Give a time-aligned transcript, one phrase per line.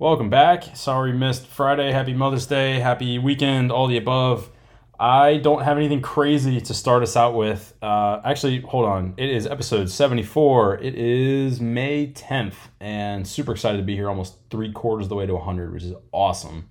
[0.00, 0.76] Welcome back.
[0.76, 1.92] Sorry missed Friday.
[1.92, 2.80] Happy Mother's Day.
[2.80, 3.70] Happy weekend.
[3.70, 4.50] All the above.
[4.98, 7.72] I don't have anything crazy to start us out with.
[7.80, 9.14] Uh, actually, hold on.
[9.16, 10.78] It is episode 74.
[10.78, 15.14] It is May 10th, and super excited to be here almost three quarters of the
[15.14, 16.68] way to 100, which is awesome.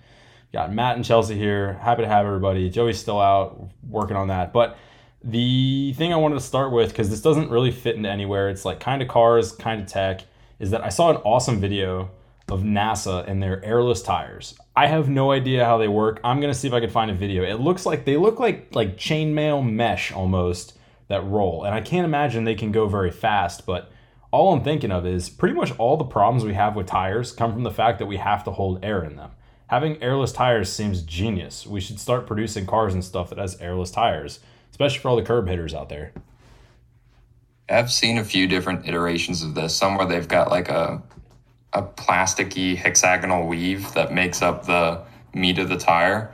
[0.51, 1.75] Got Matt and Chelsea here.
[1.81, 2.69] Happy to have everybody.
[2.69, 4.51] Joey's still out working on that.
[4.51, 4.77] But
[5.23, 8.65] the thing I wanted to start with, because this doesn't really fit into anywhere, it's
[8.65, 10.25] like kind of cars, kind of tech,
[10.59, 12.11] is that I saw an awesome video
[12.49, 14.55] of NASA and their airless tires.
[14.75, 16.19] I have no idea how they work.
[16.23, 17.43] I'm gonna see if I can find a video.
[17.43, 22.05] It looks like they look like like chainmail mesh almost that roll, and I can't
[22.05, 23.65] imagine they can go very fast.
[23.65, 23.91] But
[24.31, 27.53] all I'm thinking of is pretty much all the problems we have with tires come
[27.53, 29.31] from the fact that we have to hold air in them.
[29.67, 31.65] Having airless tires seems genius.
[31.65, 34.39] We should start producing cars and stuff that has airless tires,
[34.71, 36.13] especially for all the curb hitters out there.
[37.69, 39.75] I've seen a few different iterations of this.
[39.75, 41.01] Some where they've got like a
[41.73, 45.01] a plasticky hexagonal weave that makes up the
[45.33, 46.33] meat of the tire.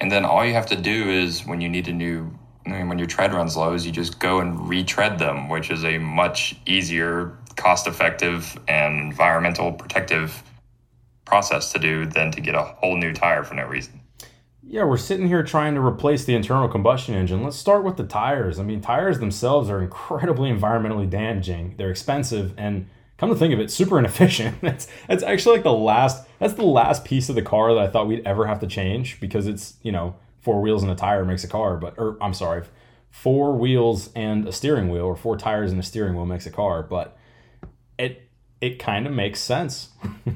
[0.00, 2.30] And then all you have to do is when you need a new
[2.64, 5.98] when your tread runs low is you just go and retread them, which is a
[5.98, 10.42] much easier, cost effective and environmental protective
[11.24, 14.00] process to do than to get a whole new tire for no reason.
[14.64, 17.44] Yeah, we're sitting here trying to replace the internal combustion engine.
[17.44, 18.58] Let's start with the tires.
[18.58, 21.74] I mean, tires themselves are incredibly environmentally damaging.
[21.76, 24.60] They're expensive and come to think of it, super inefficient.
[24.60, 27.88] that's that's actually like the last that's the last piece of the car that I
[27.88, 31.24] thought we'd ever have to change because it's, you know, four wheels and a tire
[31.24, 32.64] makes a car, but or I'm sorry,
[33.10, 36.50] four wheels and a steering wheel or four tires and a steering wheel makes a
[36.50, 37.16] car, but
[37.98, 38.28] it
[38.60, 39.90] it kind of makes sense.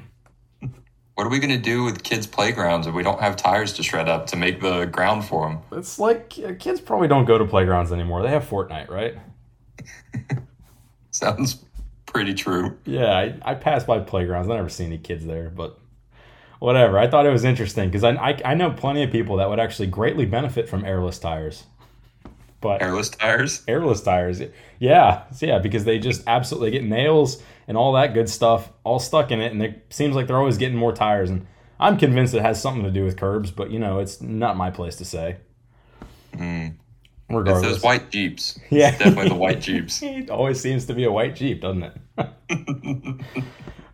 [1.14, 3.83] what are we going to do with kids' playgrounds if we don't have tires to
[3.83, 5.58] shred up to make the ground for them?
[5.73, 8.23] It's like uh, kids probably don't go to playgrounds anymore.
[8.23, 9.19] They have Fortnite, right?
[11.11, 11.62] Sounds
[12.11, 12.77] pretty true.
[12.84, 14.48] Yeah, I, I pass by playgrounds.
[14.48, 15.78] I never see any kids there, but
[16.58, 16.98] whatever.
[16.98, 19.61] I thought it was interesting because I, I, I know plenty of people that would
[19.61, 21.64] actually greatly benefit from airless tires.
[22.61, 24.42] But airless tires, airless tires,
[24.79, 29.30] yeah, yeah, because they just absolutely get nails and all that good stuff all stuck
[29.30, 31.30] in it, and it seems like they're always getting more tires.
[31.30, 31.46] And
[31.79, 34.70] I'm convinced it has something to do with curbs, but you know, it's not my
[34.70, 35.39] place to say.
[36.35, 36.74] Mm.
[37.30, 37.64] Regardless.
[37.64, 38.58] It's those white Jeeps.
[38.70, 38.91] Yeah.
[38.91, 40.02] It's definitely the white Jeeps.
[40.02, 41.96] it always seems to be a white Jeep, doesn't it?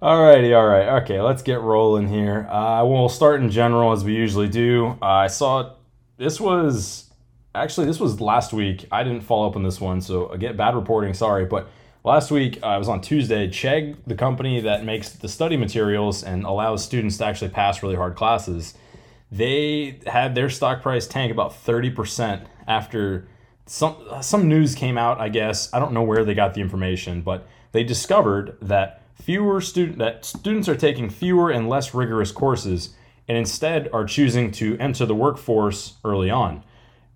[0.03, 1.03] all righty, all right.
[1.03, 2.47] Okay, let's get rolling here.
[2.49, 4.97] Uh, we'll start in general as we usually do.
[5.03, 5.75] Uh, I saw
[6.17, 7.11] this was
[7.55, 8.87] actually this was last week.
[8.93, 11.15] I didn't follow up on this one, so again, bad reporting.
[11.15, 11.69] Sorry, but
[12.05, 13.49] last week uh, I was on Tuesday.
[13.49, 17.97] Chegg, the company that makes the study materials and allows students to actually pass really
[17.97, 18.75] hard classes,
[19.31, 23.29] they had their stock price tank about thirty percent after
[23.67, 25.21] some some news came out.
[25.21, 29.61] I guess I don't know where they got the information, but they discovered that fewer
[29.61, 32.95] student that students are taking fewer and less rigorous courses
[33.29, 36.63] and instead are choosing to enter the workforce early on.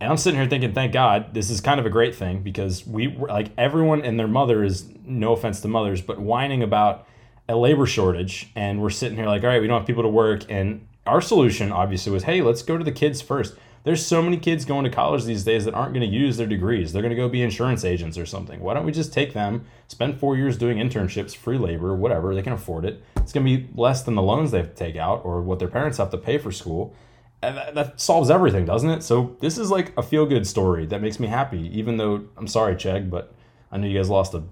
[0.00, 2.86] And I'm sitting here thinking, thank God, this is kind of a great thing because
[2.86, 7.06] we like everyone and their mother is no offense to mothers, but whining about
[7.48, 10.08] a labor shortage, and we're sitting here like, all right, we don't have people to
[10.08, 13.54] work, and our solution obviously was, hey, let's go to the kids first.
[13.82, 16.46] There's so many kids going to college these days that aren't going to use their
[16.46, 16.92] degrees.
[16.92, 18.60] They're going to go be insurance agents or something.
[18.60, 22.42] Why don't we just take them, spend four years doing internships, free labor, whatever, they
[22.42, 23.02] can afford it.
[23.16, 25.58] It's going to be less than the loans they have to take out or what
[25.58, 26.94] their parents have to pay for school
[27.40, 29.02] that, that solves everything, doesn't it?
[29.02, 31.70] So this is like a feel good story that makes me happy.
[31.76, 33.32] Even though I'm sorry, Chegg, but
[33.72, 34.42] I know you guys lost a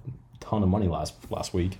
[0.41, 1.79] ton of money last last week.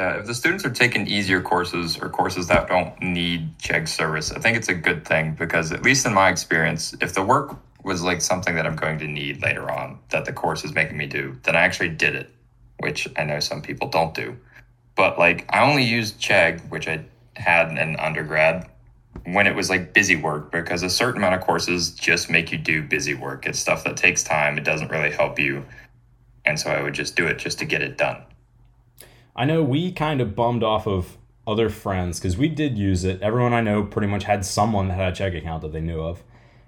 [0.00, 4.32] Yeah, if the students are taking easier courses or courses that don't need Chegg service,
[4.32, 7.54] I think it's a good thing because at least in my experience, if the work
[7.84, 10.96] was like something that I'm going to need later on that the course is making
[10.96, 12.30] me do, then I actually did it,
[12.78, 14.38] which I know some people don't do.
[14.94, 17.04] But like I only used Chegg, which I
[17.36, 18.70] had in undergrad
[19.26, 22.56] when it was like busy work because a certain amount of courses just make you
[22.56, 23.44] do busy work.
[23.44, 24.56] It's stuff that takes time.
[24.56, 25.62] It doesn't really help you.
[26.46, 28.22] And so I would just do it just to get it done.
[29.40, 33.22] I know we kind of bummed off of other friends because we did use it.
[33.22, 35.98] Everyone I know pretty much had someone that had a Chegg account that they knew
[35.98, 36.22] of.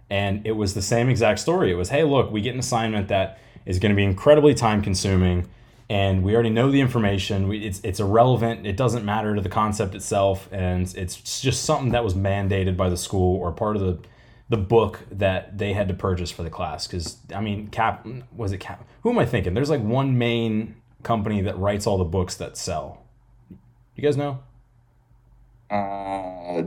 [0.08, 1.70] And it was the same exact story.
[1.70, 4.80] It was, hey, look, we get an assignment that is going to be incredibly time
[4.80, 5.48] consuming
[5.90, 7.48] and we already know the information.
[7.48, 8.66] We, it's it's irrelevant.
[8.66, 12.88] It doesn't matter to the concept itself, and it's just something that was mandated by
[12.88, 13.98] the school or part of the
[14.48, 16.86] the book that they had to purchase for the class.
[16.86, 18.86] Because I mean, Cap was it Cap?
[19.02, 19.52] Who am I thinking?
[19.52, 23.02] There's like one main company that writes all the books that sell.
[23.94, 24.42] You guys know?
[25.70, 26.62] Uh,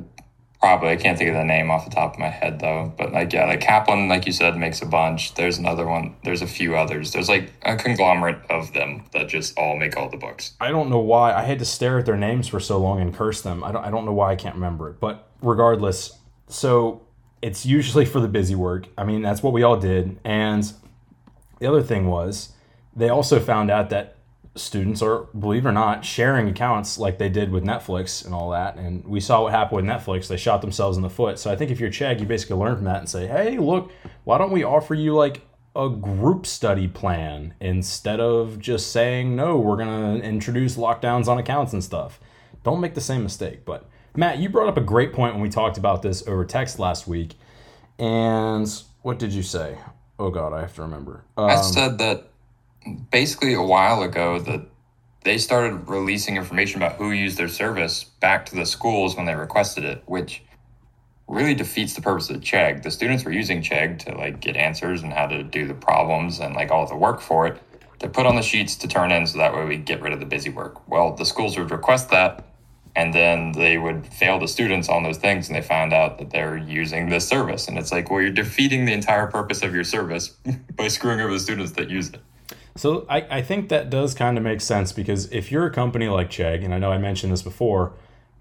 [0.65, 0.89] Probably.
[0.89, 2.91] I can't think of the name off the top of my head though.
[2.97, 5.35] But like yeah, like Kaplan, like you said, makes a bunch.
[5.35, 6.15] There's another one.
[6.23, 7.11] There's a few others.
[7.11, 10.53] There's like a conglomerate of them that just all make all the books.
[10.59, 13.13] I don't know why I had to stare at their names for so long and
[13.13, 13.63] curse them.
[13.63, 14.99] I don't I don't know why I can't remember it.
[14.99, 16.17] But regardless,
[16.47, 17.05] so
[17.43, 18.87] it's usually for the busy work.
[18.97, 20.17] I mean, that's what we all did.
[20.23, 20.63] And
[21.59, 22.53] the other thing was
[22.95, 24.14] they also found out that
[24.55, 28.51] students are, believe it or not, sharing accounts like they did with Netflix and all
[28.51, 28.77] that.
[28.77, 30.27] And we saw what happened with Netflix.
[30.27, 31.39] They shot themselves in the foot.
[31.39, 33.91] So I think if you're Chegg, you basically learn from that and say, hey, look,
[34.23, 35.41] why don't we offer you like
[35.75, 41.37] a group study plan instead of just saying, no, we're going to introduce lockdowns on
[41.37, 42.19] accounts and stuff.
[42.63, 43.65] Don't make the same mistake.
[43.65, 46.79] But Matt, you brought up a great point when we talked about this over text
[46.79, 47.35] last week.
[47.99, 48.67] And
[49.01, 49.77] what did you say?
[50.17, 51.25] Oh, God, I have to remember.
[51.35, 52.29] Um, I said that
[53.11, 54.61] basically a while ago that
[55.23, 59.35] they started releasing information about who used their service back to the schools when they
[59.35, 60.43] requested it, which
[61.27, 62.83] really defeats the purpose of Chegg.
[62.83, 66.39] The students were using Chegg to like get answers and how to do the problems
[66.39, 67.59] and like all the work for it
[67.99, 70.19] to put on the sheets to turn in so that way we get rid of
[70.19, 70.87] the busy work.
[70.87, 72.45] Well, the schools would request that
[72.95, 76.29] and then they would fail the students on those things and they found out that
[76.29, 79.83] they're using this service and it's like well you're defeating the entire purpose of your
[79.83, 80.29] service
[80.75, 82.21] by screwing over the students that use it
[82.75, 86.09] so I, I think that does kind of make sense because if you're a company
[86.09, 87.93] like Chegg, and I know I mentioned this before,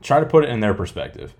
[0.03, 1.35] try to put it in their perspective.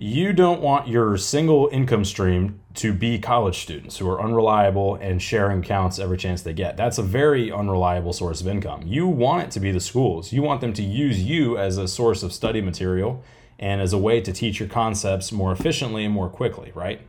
[0.00, 5.20] You don't want your single income stream to be college students who are unreliable and
[5.20, 6.76] sharing accounts every chance they get.
[6.76, 8.82] That's a very unreliable source of income.
[8.86, 10.32] You want it to be the schools.
[10.32, 13.24] You want them to use you as a source of study material
[13.58, 17.00] and as a way to teach your concepts more efficiently and more quickly, right?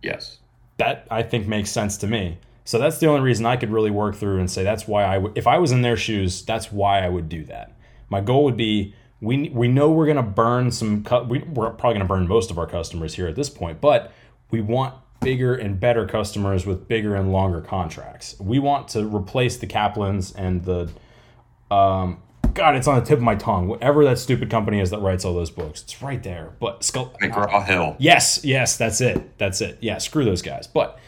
[0.00, 0.38] Yes.
[0.78, 2.38] That I think makes sense to me.
[2.64, 5.18] So that's the only reason I could really work through and say that's why I
[5.18, 7.76] would, if I was in their shoes, that's why I would do that.
[8.08, 11.70] My goal would be we we know we're going to burn some cu- we, we're
[11.70, 14.12] probably going to burn most of our customers here at this point, but
[14.50, 18.34] we want bigger and better customers with bigger and longer contracts.
[18.40, 20.90] We want to replace the Kaplans and the
[21.74, 22.20] um
[22.54, 23.66] God, it's on the tip of my tongue.
[23.66, 26.52] Whatever that stupid company is that writes all those books, it's right there.
[26.60, 27.96] But Skull McGraw Hill.
[27.98, 29.38] Yes, yes, that's it.
[29.38, 29.78] That's it.
[29.80, 30.66] Yeah, screw those guys.
[30.66, 30.98] But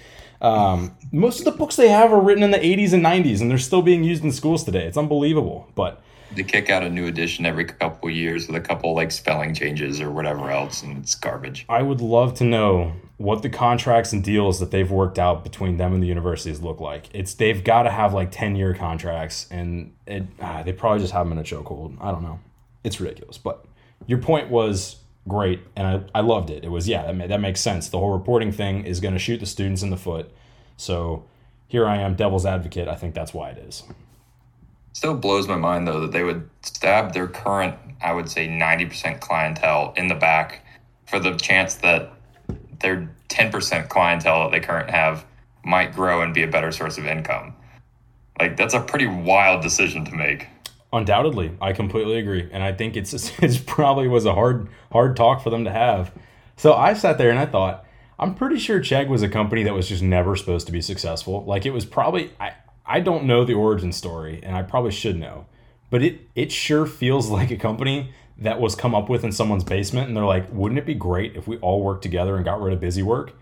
[0.45, 3.51] um, most of the books they have are written in the 80s and 90s, and
[3.51, 4.85] they're still being used in schools today.
[4.85, 5.67] It's unbelievable.
[5.75, 6.03] But
[6.35, 10.03] they kick out a new edition every couple years with a couple like spelling changes
[10.03, 11.65] or whatever else, and it's garbage.
[11.71, 15.79] I would love to know what the contracts and deals that they've worked out between
[15.79, 17.09] them and the universities look like.
[17.15, 21.15] It's they've got to have like 10 year contracts, and it, ah, they probably just
[21.15, 21.97] have them in a chokehold.
[22.03, 22.39] I don't know.
[22.83, 23.39] It's ridiculous.
[23.39, 23.65] But
[24.07, 24.97] your point was
[25.29, 26.65] great, and I, I loved it.
[26.65, 27.89] It was yeah, that, that makes sense.
[27.89, 30.31] The whole reporting thing is going to shoot the students in the foot.
[30.77, 31.25] So
[31.67, 32.89] here I am, devil's advocate.
[32.89, 33.85] I think that's why it is.
[34.93, 38.87] Still blows my mind though that they would stab their current, I would say, ninety
[38.87, 40.65] percent clientele in the back
[41.07, 42.13] for the chance that
[42.81, 45.25] their ten percent clientele that they currently have
[45.65, 47.55] might grow and be a better source of income.
[48.39, 50.49] Like that's a pretty wild decision to make.
[50.95, 53.13] Undoubtedly, I completely agree, and I think it's
[53.43, 56.13] it's probably was a hard hard talk for them to have.
[56.57, 57.85] So I sat there and I thought,
[58.17, 61.45] I'm pretty sure Chegg was a company that was just never supposed to be successful.
[61.47, 62.53] Like it was probably I
[62.87, 65.47] I don't know the origin story, and I probably should know,
[65.91, 69.65] but it it sure feels like a company that was come up with in someone's
[69.65, 72.61] basement, and they're like, wouldn't it be great if we all worked together and got
[72.61, 73.33] rid of busy work,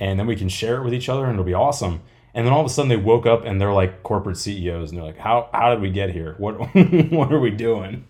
[0.00, 2.00] and then we can share it with each other, and it'll be awesome.
[2.34, 4.98] And then all of a sudden they woke up and they're like corporate CEOs and
[4.98, 6.34] they're like, how, how did we get here?
[6.38, 6.54] What,
[7.12, 8.06] what are we doing?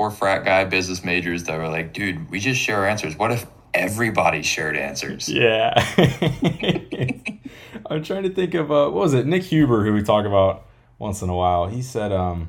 [0.00, 3.18] or frat guy business majors that were like, dude, we just share our answers.
[3.18, 5.28] What if everybody shared answers?
[5.28, 5.74] Yeah.
[7.86, 9.26] I'm trying to think of, uh, what was it?
[9.26, 10.66] Nick Huber, who we talk about
[10.98, 11.66] once in a while.
[11.66, 12.48] He said, um,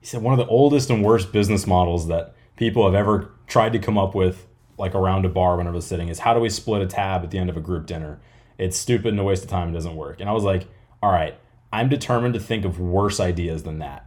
[0.00, 3.72] he said one of the oldest and worst business models that people have ever tried
[3.74, 6.50] to come up with like around a bar whenever they're sitting is how do we
[6.50, 8.20] split a tab at the end of a group dinner?
[8.60, 9.70] It's stupid and a waste of time.
[9.70, 10.20] It doesn't work.
[10.20, 10.66] And I was like,
[11.02, 11.34] all right,
[11.72, 14.04] I'm determined to think of worse ideas than that.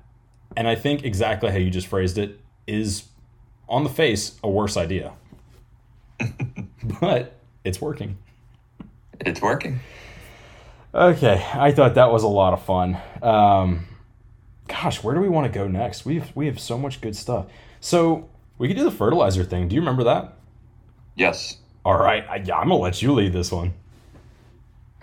[0.56, 3.06] And I think exactly how you just phrased it is
[3.68, 5.14] on the face a worse idea.
[7.02, 8.20] but it's working.
[9.22, 9.80] It's working.
[10.94, 13.00] Okay, I thought that was a lot of fun.
[13.24, 13.88] Um,
[14.68, 16.06] gosh, where do we want to go next?
[16.06, 17.48] We have we have so much good stuff.
[17.80, 18.30] So
[18.60, 19.68] we could do the fertilizer thing.
[19.68, 20.36] Do you remember that?
[21.16, 21.58] Yes.
[21.84, 23.74] All right, I, I'm gonna let you lead this one.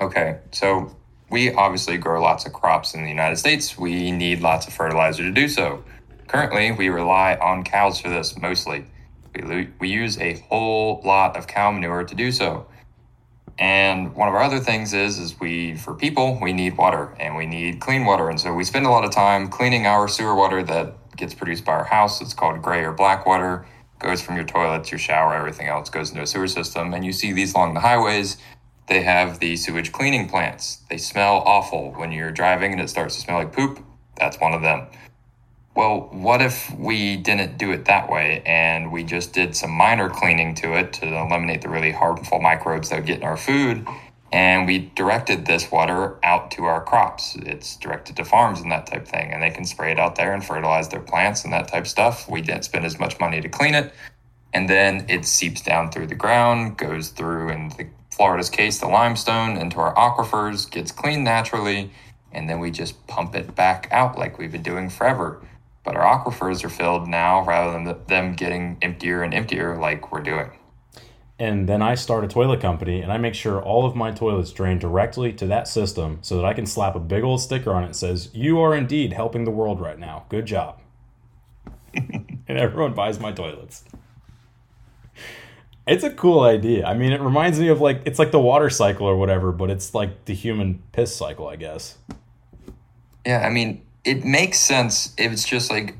[0.01, 0.97] Okay, so
[1.31, 3.77] we obviously grow lots of crops in the United States.
[3.77, 5.85] We need lots of fertilizer to do so.
[6.27, 8.87] Currently, we rely on cows for this mostly.
[9.35, 12.67] We, we use a whole lot of cow manure to do so.
[13.59, 17.37] And one of our other things is, is we, for people, we need water and
[17.37, 18.31] we need clean water.
[18.31, 21.67] And so we spend a lot of time cleaning our sewer water that gets produced
[21.67, 22.23] by our house.
[22.23, 23.67] It's called gray or black water.
[23.99, 26.95] goes from your toilets, your shower, everything else goes into a sewer system.
[26.95, 28.39] And you see these along the highways.
[28.91, 30.83] They have the sewage cleaning plants.
[30.91, 33.79] They smell awful when you're driving and it starts to smell like poop.
[34.19, 34.89] That's one of them.
[35.77, 40.11] Well, what if we didn't do it that way and we just did some minor
[40.11, 43.87] cleaning to it to eliminate the really harmful microbes that get in our food
[44.33, 47.37] and we directed this water out to our crops.
[47.43, 50.17] It's directed to farms and that type of thing, and they can spray it out
[50.17, 52.29] there and fertilize their plants and that type of stuff.
[52.29, 53.93] We didn't spend as much money to clean it,
[54.53, 57.89] and then it seeps down through the ground, goes through, in the
[58.21, 61.91] Florida's case, the limestone into our aquifers, gets cleaned naturally,
[62.33, 65.41] and then we just pump it back out like we've been doing forever.
[65.87, 70.21] But our aquifers are filled now rather than them getting emptier and emptier like we're
[70.21, 70.51] doing
[71.39, 74.53] and then I start a toilet company and I make sure all of my toilets
[74.53, 77.83] drain directly to that system so that I can slap a big old sticker on
[77.83, 80.27] it that says, You are indeed helping the world right now.
[80.29, 80.83] Good job.
[81.95, 83.85] and everyone buys my toilets.
[85.87, 86.87] It's a cool idea.
[86.87, 89.71] I mean, it reminds me of like, it's like the water cycle or whatever, but
[89.71, 91.97] it's like the human piss cycle, I guess.
[93.27, 95.15] Yeah, I mean, it makes sense.
[95.19, 95.97] It's just like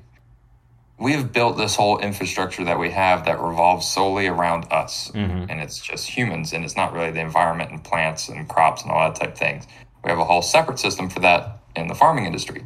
[1.01, 5.51] we have built this whole infrastructure that we have that revolves solely around us mm-hmm.
[5.51, 8.93] and it's just humans and it's not really the environment and plants and crops and
[8.93, 9.67] all that type of things
[10.05, 12.65] we have a whole separate system for that in the farming industry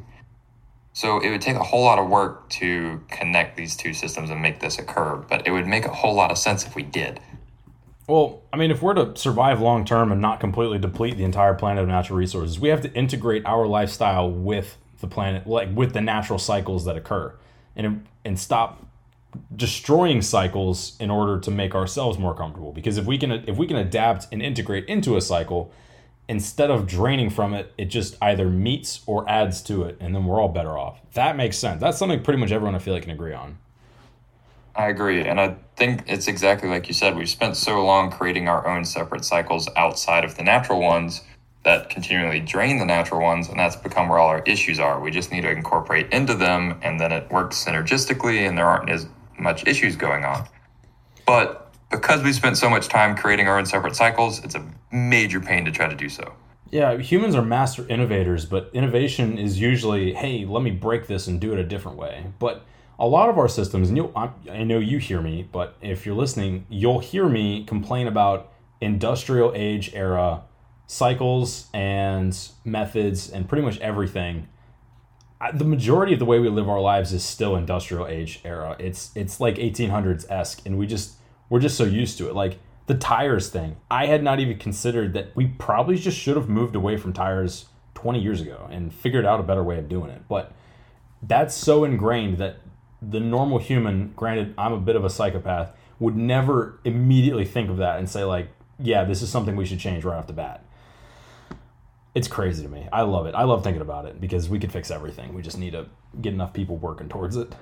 [0.94, 4.40] so it would take a whole lot of work to connect these two systems and
[4.40, 7.20] make this occur but it would make a whole lot of sense if we did.
[8.06, 11.54] Well, I mean, if we're to survive long term and not completely deplete the entire
[11.54, 15.94] planet of natural resources, we have to integrate our lifestyle with the planet, like with
[15.94, 17.34] the natural cycles that occur
[17.76, 18.84] and and stop
[19.54, 22.72] destroying cycles in order to make ourselves more comfortable.
[22.72, 25.72] Because if we can if we can adapt and integrate into a cycle
[26.28, 30.24] instead of draining from it it just either meets or adds to it and then
[30.24, 33.02] we're all better off that makes sense that's something pretty much everyone i feel like
[33.02, 33.58] can agree on
[34.74, 38.48] i agree and i think it's exactly like you said we've spent so long creating
[38.48, 41.22] our own separate cycles outside of the natural ones
[41.64, 45.00] that continually drain the natural ones, and that's become where all our issues are.
[45.00, 48.90] We just need to incorporate into them, and then it works synergistically, and there aren't
[48.90, 50.46] as much issues going on.
[51.26, 51.63] But
[52.00, 55.64] because we spent so much time creating our own separate cycles, it's a major pain
[55.64, 56.32] to try to do so.
[56.70, 61.40] Yeah, humans are master innovators, but innovation is usually, hey, let me break this and
[61.40, 62.26] do it a different way.
[62.38, 62.64] But
[62.98, 66.16] a lot of our systems, and you, I know you hear me, but if you're
[66.16, 70.42] listening, you'll hear me complain about industrial age era
[70.86, 74.46] cycles and methods and pretty much everything
[75.54, 79.10] the majority of the way we live our lives is still industrial age era it's
[79.14, 81.14] it's like 1800s esque and we just
[81.48, 85.12] we're just so used to it like the tires thing i had not even considered
[85.12, 89.24] that we probably just should have moved away from tires 20 years ago and figured
[89.24, 90.52] out a better way of doing it but
[91.22, 92.58] that's so ingrained that
[93.00, 97.78] the normal human granted i'm a bit of a psychopath would never immediately think of
[97.78, 98.48] that and say like
[98.78, 100.64] yeah this is something we should change right off the bat
[102.14, 102.88] it's crazy to me.
[102.92, 103.34] I love it.
[103.34, 105.34] I love thinking about it because we could fix everything.
[105.34, 105.86] We just need to
[106.20, 107.52] get enough people working towards it.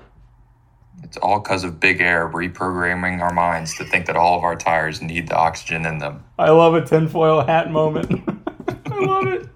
[1.13, 4.57] It's all because of big air reprogramming our minds to think that all of our
[4.57, 6.25] tires need the oxygen in them.
[6.39, 8.23] I love a tinfoil hat moment.
[8.87, 9.47] I love it.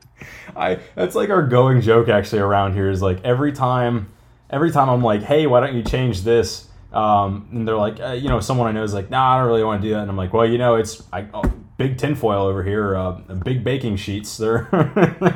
[0.55, 4.13] I that's like our going joke actually around here is like every time
[4.51, 6.69] every time I'm like, hey, why don't you change this?
[6.93, 9.49] Um, and they're like, uh, you know, someone I know is like, nah, I don't
[9.49, 10.03] really want to do that.
[10.03, 11.43] And I'm like, well, you know, it's I, oh,
[11.79, 13.13] big tinfoil over here, uh,
[13.47, 14.37] big baking sheets.
[14.37, 14.69] They're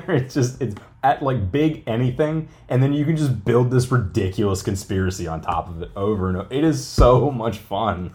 [0.07, 4.63] it's just it's at like big anything, and then you can just build this ridiculous
[4.63, 6.53] conspiracy on top of it over and over.
[6.53, 8.15] It is so much fun.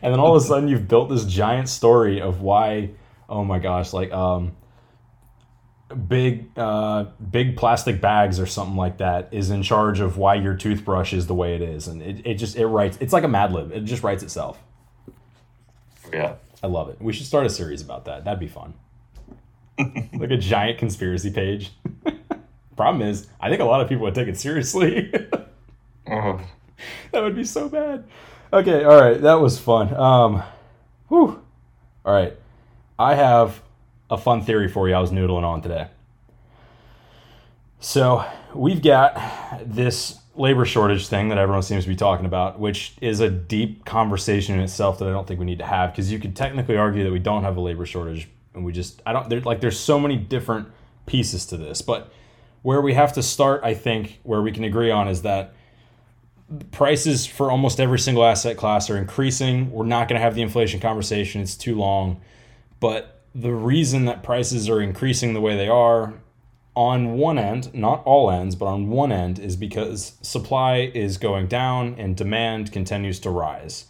[0.00, 2.90] And then all of a sudden, you've built this giant story of why.
[3.28, 3.92] Oh my gosh!
[3.92, 4.56] Like um,
[6.08, 10.54] big uh, big plastic bags or something like that is in charge of why your
[10.54, 12.96] toothbrush is the way it is, and it, it just it writes.
[13.00, 13.72] It's like a Mad Lib.
[13.72, 14.58] It just writes itself.
[16.12, 16.36] Yeah.
[16.62, 17.00] I love it.
[17.00, 18.24] We should start a series about that.
[18.24, 18.74] That'd be fun.
[20.14, 21.72] like a giant conspiracy page.
[22.76, 25.12] Problem is, I think a lot of people would take it seriously.
[26.06, 26.38] uh-huh.
[27.12, 28.04] That would be so bad.
[28.52, 29.94] Okay, all right, that was fun.
[29.94, 30.42] Um,
[31.08, 31.42] whew.
[32.04, 32.34] All right,
[32.98, 33.60] I have
[34.10, 34.94] a fun theory for you.
[34.94, 35.88] I was noodling on today.
[37.80, 39.20] So we've got
[39.64, 43.84] this labor shortage thing that everyone seems to be talking about, which is a deep
[43.84, 46.76] conversation in itself that I don't think we need to have because you could technically
[46.76, 49.60] argue that we don't have a labor shortage and we just I don't there like
[49.60, 50.68] there's so many different
[51.06, 52.12] pieces to this, but
[52.62, 55.54] where we have to start, I think, where we can agree on is that
[56.70, 59.70] prices for almost every single asset class are increasing.
[59.70, 62.20] We're not going to have the inflation conversation; it's too long.
[62.80, 66.14] But the reason that prices are increasing the way they are
[66.74, 71.48] on one end, not all ends, but on one end, is because supply is going
[71.48, 73.86] down and demand continues to rise.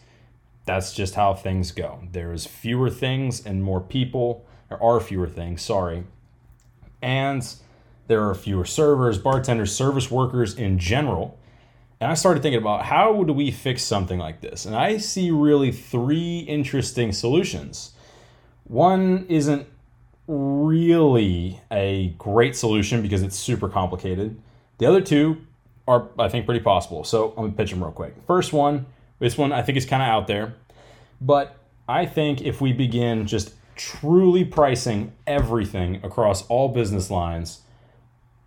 [0.64, 2.00] That's just how things go.
[2.12, 4.46] There's fewer things and more people.
[4.68, 6.04] There are fewer things, sorry.
[7.00, 7.46] And
[8.06, 11.38] there are fewer servers, bartenders, service workers in general.
[12.00, 14.66] And I started thinking about how do we fix something like this?
[14.66, 17.92] And I see really three interesting solutions.
[18.64, 19.66] One isn't
[20.26, 24.40] really a great solution because it's super complicated.
[24.78, 25.38] The other two
[25.88, 27.02] are, I think, pretty possible.
[27.02, 28.14] So I'm gonna pitch them real quick.
[28.26, 28.86] First one,
[29.18, 30.54] this one I think is kind of out there,
[31.20, 31.56] but
[31.88, 37.62] I think if we begin just truly pricing everything across all business lines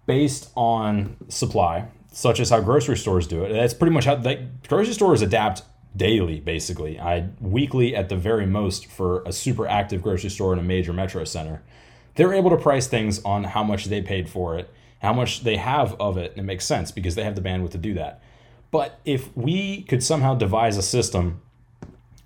[0.05, 4.15] based on supply, such as how grocery stores do it, that's pretty much how
[4.67, 5.63] grocery stores adapt
[5.95, 6.99] daily basically.
[6.99, 10.93] I weekly at the very most for a super active grocery store in a major
[10.93, 11.63] metro center.
[12.15, 14.69] They're able to price things on how much they paid for it
[15.01, 17.71] how much they have of it and it makes sense because they have the bandwidth
[17.71, 18.21] to do that.
[18.69, 21.41] But if we could somehow devise a system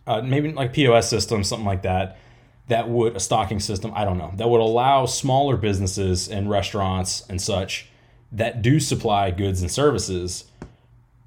[0.08, 2.20] uh, maybe like pos system something like that
[2.68, 7.26] that would a stocking system i don't know that would allow smaller businesses and restaurants
[7.30, 7.88] and such
[8.32, 10.46] that do supply goods and services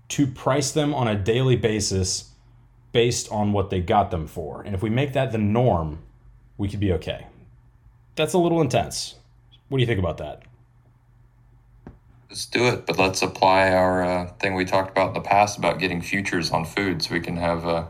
[0.09, 2.33] to price them on a daily basis
[2.93, 4.63] based on what they got them for.
[4.63, 5.99] And if we make that the norm,
[6.57, 7.27] we could be okay.
[8.17, 9.15] That's a little intense.
[9.69, 10.43] What do you think about that?
[12.29, 15.57] Let's do it, but let's apply our uh, thing we talked about in the past
[15.57, 17.85] about getting futures on food so we can have uh,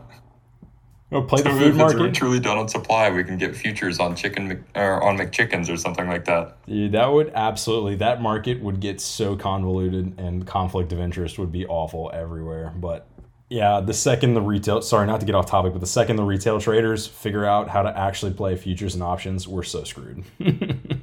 [1.11, 1.99] Oh, play the food market.
[1.99, 3.09] We're truly done on supply.
[3.09, 6.57] We can get futures on chicken or on McChickens or something like that.
[6.67, 7.95] Yeah, that would absolutely.
[7.95, 12.71] That market would get so convoluted, and conflict of interest would be awful everywhere.
[12.75, 13.07] But
[13.49, 16.23] yeah, the second the retail, sorry, not to get off topic, but the second the
[16.23, 20.23] retail traders figure out how to actually play futures and options, we're so screwed.
[20.39, 21.01] and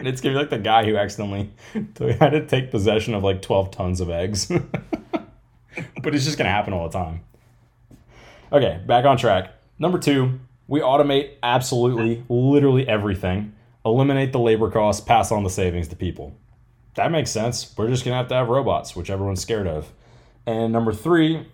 [0.00, 3.70] it's gonna be like the guy who accidentally had to take possession of like twelve
[3.70, 4.46] tons of eggs.
[6.02, 7.22] but it's just gonna happen all the time.
[8.52, 9.52] Okay, back on track.
[9.78, 10.38] Number two,
[10.68, 13.54] we automate absolutely, literally everything.
[13.84, 16.36] Eliminate the labor costs, pass on the savings to people.
[16.94, 17.74] That makes sense.
[17.76, 19.92] We're just gonna have to have robots, which everyone's scared of.
[20.46, 21.46] And number three,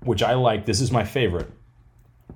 [0.00, 1.50] which I like, this is my favorite.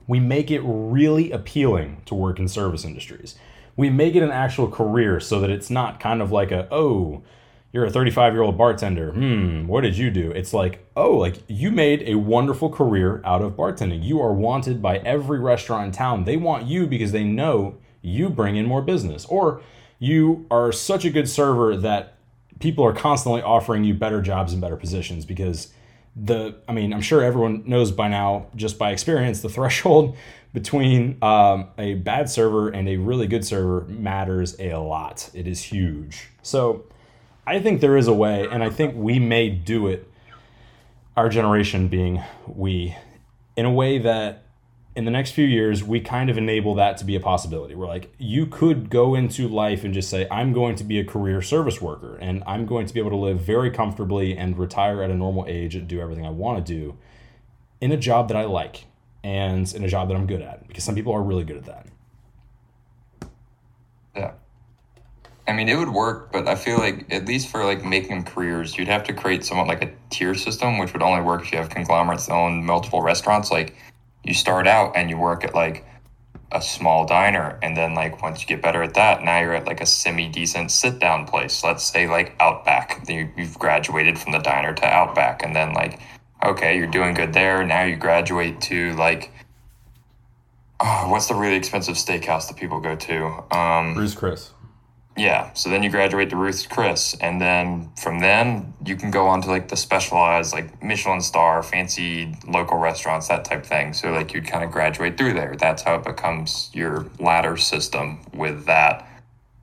[0.07, 3.37] We make it really appealing to work in service industries.
[3.77, 7.23] We make it an actual career so that it's not kind of like a, oh,
[7.77, 9.13] you're a 35 year old bartender.
[9.13, 10.31] Hmm, what did you do?
[10.31, 14.03] It's like, oh, like you made a wonderful career out of bartending.
[14.03, 16.25] You are wanted by every restaurant in town.
[16.25, 19.27] They want you because they know you bring in more business.
[19.27, 19.61] Or
[19.99, 22.15] you are such a good server that
[22.61, 25.75] people are constantly offering you better jobs and better positions because
[26.17, 30.17] the I mean, I'm sure everyone knows by now, just by experience, the threshold
[30.55, 35.29] between um, a bad server and a really good server matters a lot.
[35.35, 36.31] It is huge.
[36.41, 36.87] So
[37.47, 40.11] I think there is a way, and I think we may do it,
[41.17, 42.97] our generation being we,
[43.57, 44.47] in a way that
[44.97, 47.75] in the next few years, we kind of enable that to be a possibility.
[47.75, 51.05] We're like, you could go into life and just say, I'm going to be a
[51.05, 55.03] career service worker and I'm going to be able to live very comfortably and retire
[55.03, 56.97] at a normal age and do everything I want to do
[57.79, 58.87] in a job that I like
[59.23, 61.67] and in a job that I'm good at because some people are really good at
[61.67, 61.87] that.
[64.15, 64.33] Yeah.
[65.49, 68.77] I mean, it would work, but I feel like at least for like making careers,
[68.77, 71.59] you'd have to create somewhat like a tier system, which would only work if you
[71.59, 73.51] have conglomerates that own multiple restaurants.
[73.51, 73.77] Like
[74.25, 75.85] you start out and you work at like
[76.53, 79.67] a small diner, and then like once you get better at that, now you're at
[79.67, 81.63] like a semi decent sit down place.
[81.63, 83.09] Let's say like Outback.
[83.09, 86.01] You, you've graduated from the diner to Outback, and then like
[86.45, 87.65] okay, you're doing good there.
[87.65, 89.31] Now you graduate to like.
[90.81, 93.57] Oh, what's the really expensive steakhouse that people go to?
[93.57, 94.51] Um, Ruth's Chris.
[95.17, 95.51] Yeah.
[95.55, 97.17] So then you graduate to Ruth's Chris.
[97.21, 101.63] And then from then you can go on to like the specialized like Michelin star,
[101.63, 103.95] fancy local restaurants, that type thing.
[103.95, 105.57] So like you'd kind of graduate through there.
[105.59, 109.09] That's how it becomes your ladder system with that.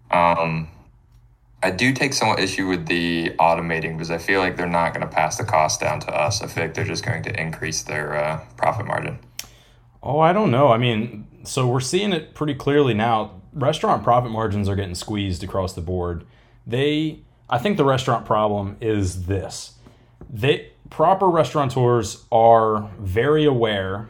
[0.09, 0.69] Um
[1.61, 5.07] I do take somewhat issue with the automating because I feel like they're not going
[5.07, 6.41] to pass the cost down to us.
[6.41, 9.17] I feel like they're just going to increase their uh, profit margin.
[10.01, 10.73] Oh, I don't know.
[10.73, 15.43] I mean, so we're seeing it pretty clearly now restaurant profit margins are getting squeezed
[15.43, 16.25] across the board.
[16.65, 19.73] They, I think the restaurant problem is this:
[20.29, 24.09] they proper restaurateurs are very aware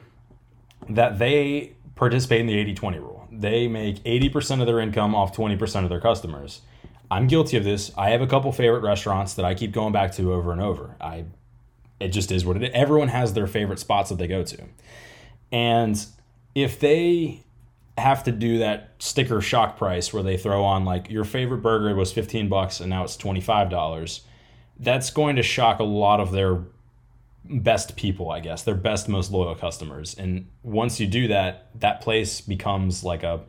[0.90, 3.28] that they participate in the 80-20 rule.
[3.32, 6.62] They make 80% of their income off 20% of their customers.
[7.10, 7.92] I'm guilty of this.
[7.98, 10.96] I have a couple favorite restaurants that I keep going back to over and over.
[11.00, 11.26] I
[12.00, 12.70] it just is what it is.
[12.74, 14.64] Everyone has their favorite spots that they go to.
[15.52, 16.06] And
[16.54, 17.44] if they
[17.98, 21.94] have to do that sticker shock price where they throw on like your favorite burger
[21.96, 24.22] was 15 bucks and now it's $25
[24.80, 26.64] that's going to shock a lot of their
[27.46, 30.16] best people i guess their best most loyal customers.
[30.16, 33.42] And once you do that that place becomes like a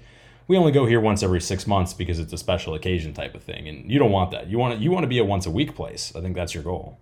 [0.47, 3.43] we only go here once every six months because it's a special occasion type of
[3.43, 3.67] thing.
[3.67, 4.47] And you don't want that.
[4.49, 6.13] You want to, you want to be a once a week place.
[6.15, 6.99] I think that's your goal.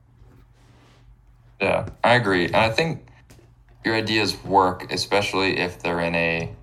[1.61, 2.47] Yeah i agree.
[2.47, 3.07] And i think
[3.85, 6.55] your ideas work especially if they're in a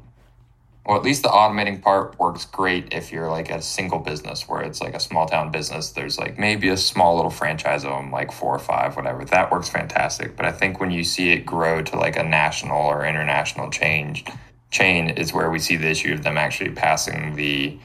[0.90, 4.64] well, at least the automating part works great if you're like a single business where
[4.64, 5.92] it's like a small town business.
[5.92, 9.24] There's like maybe a small little franchise of them, like four or five, whatever.
[9.24, 10.36] That works fantastic.
[10.36, 14.26] But I think when you see it grow to like a national or international change,
[14.72, 17.78] chain is where we see the issue of them actually passing the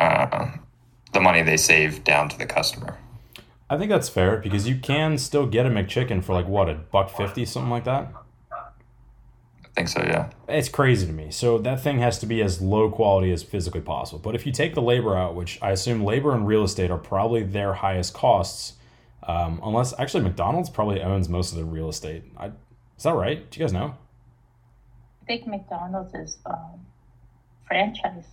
[0.00, 0.50] uh,
[1.12, 2.98] the money they save down to the customer.
[3.70, 6.74] I think that's fair because you can still get a McChicken for like what a
[6.74, 8.12] buck fifty, something like that
[9.74, 10.30] think so, yeah.
[10.48, 11.30] It's crazy to me.
[11.30, 14.18] So that thing has to be as low quality as physically possible.
[14.18, 16.98] But if you take the labor out, which I assume labor and real estate are
[16.98, 18.74] probably their highest costs,
[19.26, 22.24] um, unless actually McDonald's probably owns most of the real estate.
[22.36, 22.46] I,
[22.96, 23.50] is that right?
[23.50, 23.94] Do you guys know?
[25.22, 26.86] I think McDonald's is um,
[27.66, 28.24] franchise.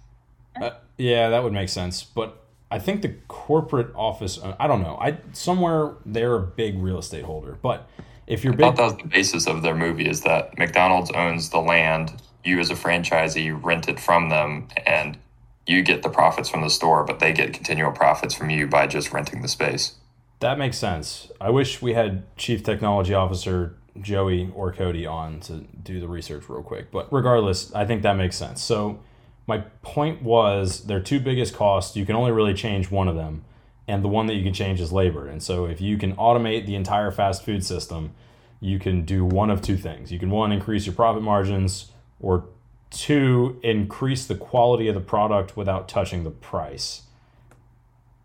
[0.60, 2.04] Uh, yeah, that would make sense.
[2.04, 4.98] But I think the corporate office, uh, I don't know.
[5.00, 7.90] I somewhere they're a big real estate holder, but
[8.28, 11.12] if you're I big, thought that was the basis of their movie is that McDonald's
[11.12, 15.18] owns the land, you as a franchisee rent it from them, and
[15.66, 18.88] you get the profits from the store, but they get continual profits from you by
[18.88, 19.96] just renting the space.
[20.40, 21.32] That makes sense.
[21.42, 26.48] I wish we had Chief Technology Officer Joey or Cody on to do the research
[26.48, 26.92] real quick.
[26.92, 28.62] But regardless, I think that makes sense.
[28.62, 29.00] So
[29.48, 33.44] my point was their two biggest costs, you can only really change one of them
[33.88, 35.28] and the one that you can change is labor.
[35.28, 38.12] And so if you can automate the entire fast food system,
[38.60, 40.12] you can do one of two things.
[40.12, 42.46] You can one increase your profit margins or
[42.90, 47.04] two increase the quality of the product without touching the price.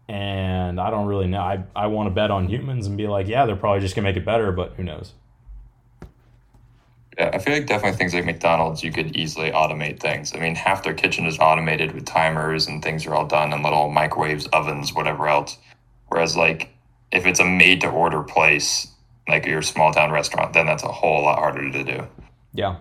[0.09, 1.41] And I don't really know.
[1.41, 4.05] I, I want to bet on humans and be like, yeah, they're probably just going
[4.05, 5.13] to make it better, but who knows?
[7.19, 10.35] Yeah, I feel like definitely things like McDonald's, you could easily automate things.
[10.35, 13.63] I mean, half their kitchen is automated with timers and things are all done in
[13.63, 15.59] little microwaves, ovens, whatever else.
[16.09, 16.71] Whereas, like,
[17.11, 18.89] if it's a made to order place,
[19.29, 22.07] like your small town restaurant, then that's a whole lot harder to do.
[22.55, 22.77] Yeah.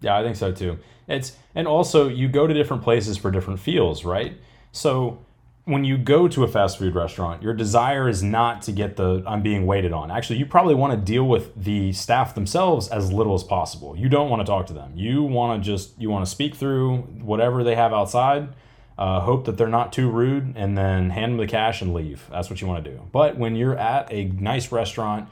[0.00, 0.78] Yeah, I think so too.
[1.08, 4.36] It's and also you go to different places for different feels, right?
[4.72, 5.24] So
[5.66, 9.22] when you go to a fast food restaurant, your desire is not to get the
[9.26, 10.10] I'm being waited on.
[10.10, 13.96] Actually, you probably want to deal with the staff themselves as little as possible.
[13.96, 14.92] You don't want to talk to them.
[14.94, 18.50] You want to just you want to speak through whatever they have outside.
[18.96, 22.28] Uh, hope that they're not too rude, and then hand them the cash and leave.
[22.30, 23.00] That's what you want to do.
[23.10, 25.28] But when you're at a nice restaurant,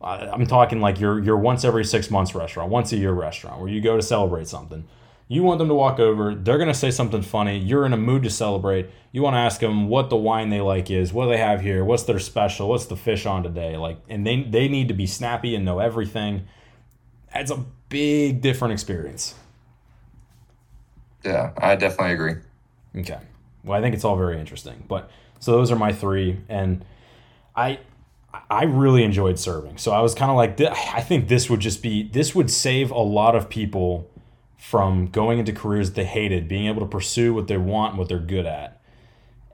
[0.00, 3.68] I'm talking like your your once every six months restaurant, once a year restaurant, where
[3.68, 4.84] you go to celebrate something
[5.26, 6.34] you want them to walk over.
[6.34, 7.58] They're going to say something funny.
[7.58, 8.90] You're in a mood to celebrate.
[9.10, 11.60] You want to ask them what the wine they like is, what do they have
[11.60, 13.76] here, what's their special, what's the fish on today.
[13.76, 16.46] Like, and they they need to be snappy and know everything.
[17.34, 19.34] It's a big different experience.
[21.24, 22.34] Yeah, I definitely agree.
[22.96, 23.18] Okay.
[23.64, 24.84] Well, I think it's all very interesting.
[24.86, 25.10] But
[25.40, 26.84] so those are my three, and
[27.56, 27.78] I
[28.50, 29.78] I really enjoyed serving.
[29.78, 32.90] So I was kind of like, I think this would just be this would save
[32.90, 34.10] a lot of people
[34.68, 38.08] from going into careers they hated, being able to pursue what they want and what
[38.08, 38.80] they're good at.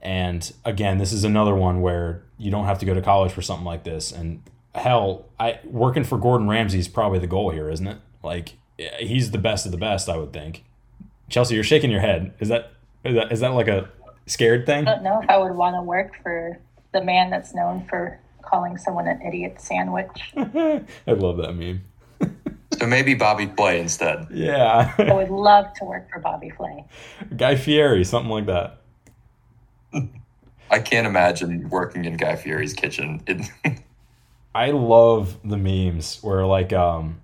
[0.01, 3.41] And again, this is another one where you don't have to go to college for
[3.41, 4.13] something like this.
[4.13, 4.41] And
[4.73, 7.97] hell, I working for Gordon Ramsay is probably the goal here, isn't it?
[8.23, 8.53] Like
[8.99, 10.63] he's the best of the best, I would think.
[11.29, 12.33] Chelsea, you're shaking your head.
[12.39, 12.71] Is that
[13.03, 13.89] is that is that like a
[14.27, 14.87] scared thing?
[14.87, 16.57] I don't know if I would want to work for
[16.93, 20.31] the man that's known for calling someone an idiot sandwich.
[20.37, 21.83] I love that meme.
[22.77, 24.27] So maybe Bobby Flay instead.
[24.31, 24.93] Yeah.
[24.97, 26.85] I would love to work for Bobby Flay.
[27.35, 28.77] Guy Fieri, something like that.
[30.69, 33.21] I can't imagine working in Guy Fieri's kitchen.
[34.55, 37.21] I love the memes where like um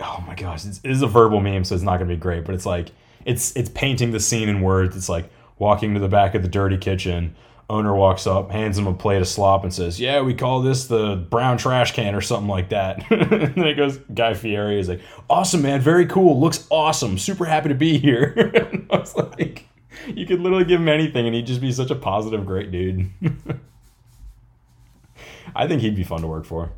[0.00, 2.44] oh my gosh, it's, it is a verbal meme, so it's not gonna be great,
[2.44, 2.90] but it's like
[3.24, 4.96] it's it's painting the scene in words.
[4.96, 7.34] It's like walking to the back of the dirty kitchen,
[7.70, 10.86] owner walks up, hands him a plate of slop, and says, "Yeah, we call this
[10.86, 14.88] the brown trash can or something like that." and then it goes, Guy Fieri is
[14.88, 18.34] like, "Awesome, man, very cool, looks awesome, super happy to be here."
[18.90, 19.66] I was like,
[20.06, 23.10] you could literally give him anything, and he'd just be such a positive, great dude.
[25.54, 26.70] I think he'd be fun to work for.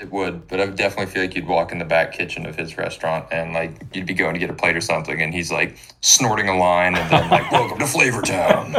[0.00, 2.78] It would, but I definitely feel like you'd walk in the back kitchen of his
[2.78, 5.76] restaurant and like you'd be going to get a plate or something, and he's like
[6.00, 8.74] snorting a line and then like, "Welcome to Flavor Town."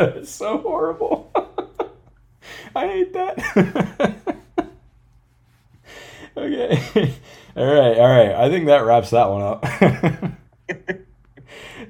[0.00, 1.30] It's so horrible.
[2.76, 4.14] I hate that.
[6.36, 7.14] okay.
[7.56, 7.98] All right.
[7.98, 8.34] All right.
[8.34, 9.64] I think that wraps that one up.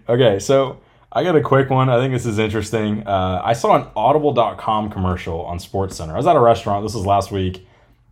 [0.08, 1.88] okay, so I got a quick one.
[1.88, 3.06] I think this is interesting.
[3.06, 6.14] Uh, I saw an Audible.com commercial on Sports Center.
[6.14, 6.84] I was at a restaurant.
[6.84, 7.66] This was last week,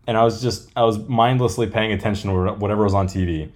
[0.07, 3.51] and I was just I was mindlessly paying attention to whatever was on TV,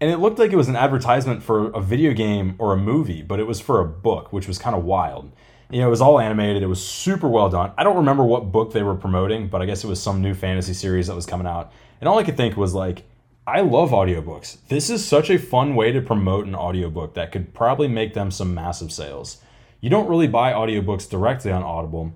[0.00, 3.22] and it looked like it was an advertisement for a video game or a movie,
[3.22, 5.32] but it was for a book, which was kind of wild.
[5.72, 6.62] You know, it was all animated.
[6.62, 7.72] It was super well done.
[7.78, 10.34] I don't remember what book they were promoting, but I guess it was some new
[10.34, 11.72] fantasy series that was coming out.
[11.98, 13.04] And all I could think was like,
[13.46, 14.58] I love audiobooks.
[14.68, 18.30] This is such a fun way to promote an audiobook that could probably make them
[18.30, 19.40] some massive sales.
[19.80, 22.12] You don't really buy audiobooks directly on Audible.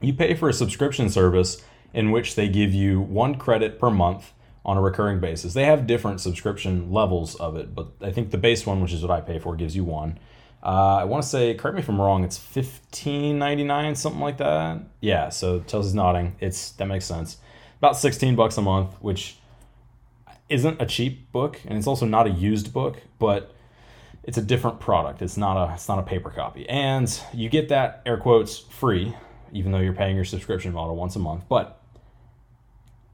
[0.00, 4.32] You pay for a subscription service in which they give you one credit per month
[4.64, 5.52] on a recurring basis.
[5.52, 9.02] They have different subscription levels of it, but I think the base one, which is
[9.02, 10.18] what I pay for, gives you one.
[10.64, 14.22] Uh, I want to say, correct me if I'm wrong, it's fifteen ninety nine, something
[14.22, 14.80] like that.
[15.00, 16.36] Yeah, so Chelsea's nodding.
[16.40, 17.36] It's that makes sense.
[17.78, 19.36] About sixteen bucks a month, which
[20.48, 23.54] isn't a cheap book and it's also not a used book, but
[24.22, 25.20] it's a different product.
[25.20, 26.66] It's not a it's not a paper copy.
[26.68, 29.14] And you get that air quotes free,
[29.52, 31.44] even though you're paying your subscription model once a month.
[31.48, 31.80] But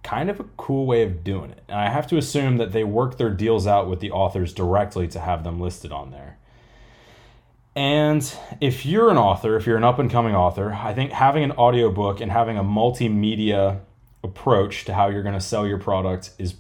[0.03, 1.63] kind of a cool way of doing it.
[1.69, 5.09] And I have to assume that they work their deals out with the authors directly
[5.09, 6.39] to have them listed on there.
[7.77, 11.45] And if you're an author, if you're an up and coming author, I think having
[11.45, 13.81] an audiobook and having a multimedia
[14.25, 16.55] approach to how you're going to sell your product is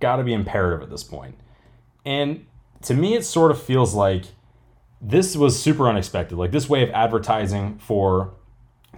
[0.00, 1.34] got to be imperative at this point.
[2.04, 2.46] And
[2.82, 4.24] to me, it sort of feels like
[5.00, 6.36] this was super unexpected.
[6.36, 8.32] Like this way of advertising for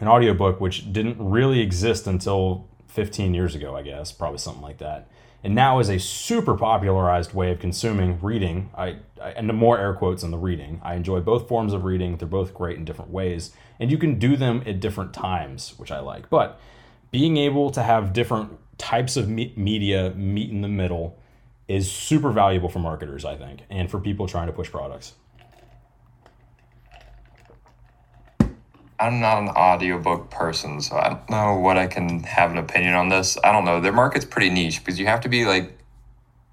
[0.00, 4.78] an audiobook, which didn't really exist until 15 years ago, I guess, probably something like
[4.78, 5.08] that.
[5.44, 8.70] And now is a super popularized way of consuming reading.
[8.76, 10.80] I, I and more air quotes on the reading.
[10.84, 12.16] I enjoy both forms of reading.
[12.16, 15.90] They're both great in different ways, and you can do them at different times, which
[15.90, 16.30] I like.
[16.30, 16.60] But
[17.10, 21.18] being able to have different types of me- media meet in the middle
[21.68, 25.14] is super valuable for marketers, I think, and for people trying to push products.
[29.02, 32.94] I'm not an audiobook person, so I don't know what I can have an opinion
[32.94, 33.36] on this.
[33.42, 33.80] I don't know.
[33.80, 35.76] Their market's pretty niche because you have to be like,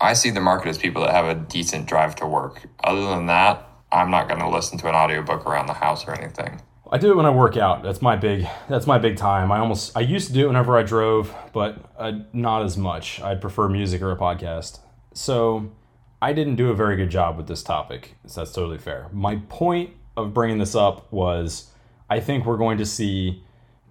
[0.02, 2.64] I see the market as people that have a decent drive to work.
[2.84, 6.20] Other than that, I'm not going to listen to an audiobook around the house or
[6.20, 6.60] anything.
[6.92, 7.84] I do it when I work out.
[7.84, 8.48] That's my big.
[8.68, 9.52] That's my big time.
[9.52, 9.96] I almost.
[9.96, 13.22] I used to do it whenever I drove, but uh, not as much.
[13.22, 14.80] I'd prefer music or a podcast.
[15.14, 15.72] So
[16.20, 18.16] I didn't do a very good job with this topic.
[18.26, 19.08] So that's totally fair.
[19.14, 21.69] My point of bringing this up was,
[22.10, 23.44] I think we're going to see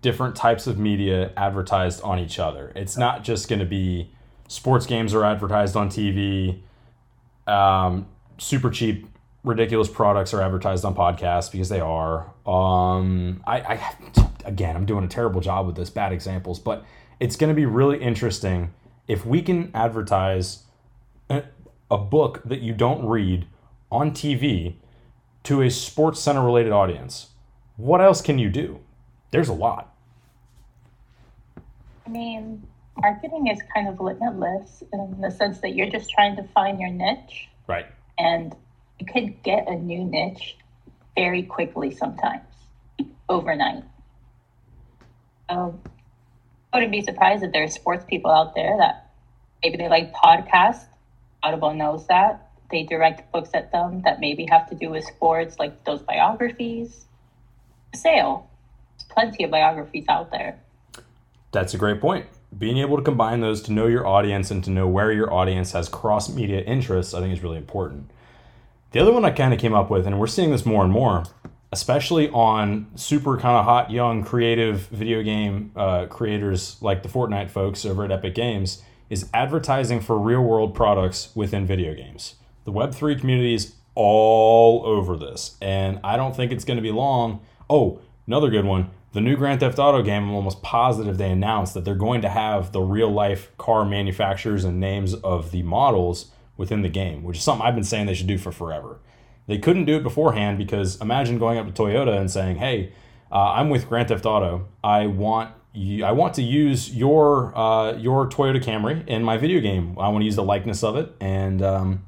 [0.02, 2.72] different types of media advertised on each other.
[2.74, 4.11] It's not just going to be
[4.48, 6.61] sports games are advertised on TV.
[7.46, 8.07] Um,
[8.38, 9.09] super cheap
[9.44, 12.33] ridiculous products are advertised on podcasts because they are.
[12.46, 13.94] Um, I, I
[14.44, 16.85] again, I'm doing a terrible job with this, bad examples, but
[17.20, 18.72] it's going to be really interesting
[19.07, 20.64] if we can advertise
[21.31, 21.44] a,
[21.90, 23.46] a book that you don't read
[23.90, 24.74] on TV
[25.44, 27.28] to a sports center related audience.
[27.79, 28.81] What else can you do?
[29.31, 29.95] There's a lot.
[32.05, 36.43] I mean, marketing is kind of limitless in the sense that you're just trying to
[36.43, 37.49] find your niche.
[37.69, 37.87] Right.
[38.19, 38.55] And
[38.99, 40.57] you could get a new niche
[41.17, 42.43] very quickly sometimes,
[43.29, 43.85] overnight.
[45.49, 45.79] Um,
[46.73, 49.12] I wouldn't be surprised if there's sports people out there that
[49.62, 50.87] maybe they like podcasts.
[51.45, 52.51] Audible knows that.
[52.73, 57.05] They direct books at them that maybe have to do with sports, like those biographies.
[57.94, 58.48] Sale.
[58.96, 60.59] There's plenty of biographies out there.
[61.53, 62.27] That's a great point.
[62.57, 65.72] Being able to combine those to know your audience and to know where your audience
[65.72, 68.11] has cross media interests, I think is really important.
[68.92, 70.92] The other one I kind of came up with, and we're seeing this more and
[70.92, 71.24] more,
[71.72, 77.51] especially on super kind of hot, young, creative video game uh, creators like the Fortnite
[77.51, 82.37] folks over at Epic Games, is advertising for real world products within video games.
[82.64, 86.92] The Web3 community is all over this, and I don't think it's going to be
[86.92, 87.40] long.
[87.70, 88.90] Oh, another good one.
[89.12, 92.28] The new Grand Theft Auto game, I'm almost positive they announced that they're going to
[92.28, 97.38] have the real life car manufacturers and names of the models within the game, which
[97.38, 99.00] is something I've been saying they should do for forever.
[99.46, 102.92] They couldn't do it beforehand because imagine going up to Toyota and saying, "Hey,
[103.33, 104.68] uh, I'm with Grand Theft Auto.
[104.85, 109.61] I want you, I want to use your uh, your Toyota Camry in my video
[109.61, 109.96] game.
[109.98, 112.04] I want to use the likeness of it, and um,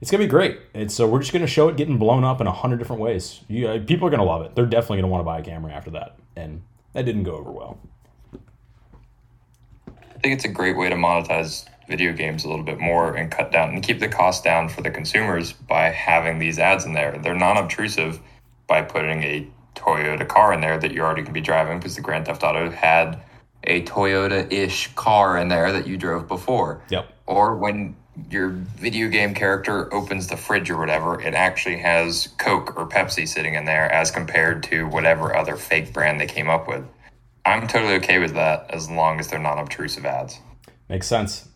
[0.00, 0.60] it's gonna be great.
[0.74, 3.40] It's so we're just gonna show it getting blown up in a hundred different ways.
[3.48, 4.54] You, uh, people are gonna love it.
[4.54, 6.62] They're definitely gonna want to buy a Camry after that, and
[6.94, 7.78] that didn't go over well.
[9.92, 13.30] I think it's a great way to monetize video games a little bit more and
[13.30, 16.92] cut down and keep the cost down for the consumers by having these ads in
[16.92, 17.18] there.
[17.22, 18.20] They're non obtrusive
[18.66, 22.02] by putting a Toyota car in there that you already can be driving because the
[22.02, 23.20] Grand Theft Auto had
[23.64, 26.82] a Toyota ish car in there that you drove before.
[26.90, 27.12] Yep.
[27.26, 27.96] Or when
[28.30, 33.26] your video game character opens the fridge or whatever, it actually has Coke or Pepsi
[33.26, 36.84] sitting in there as compared to whatever other fake brand they came up with.
[37.44, 40.38] I'm totally okay with that as long as they're non obtrusive ads.
[40.88, 41.48] Makes sense.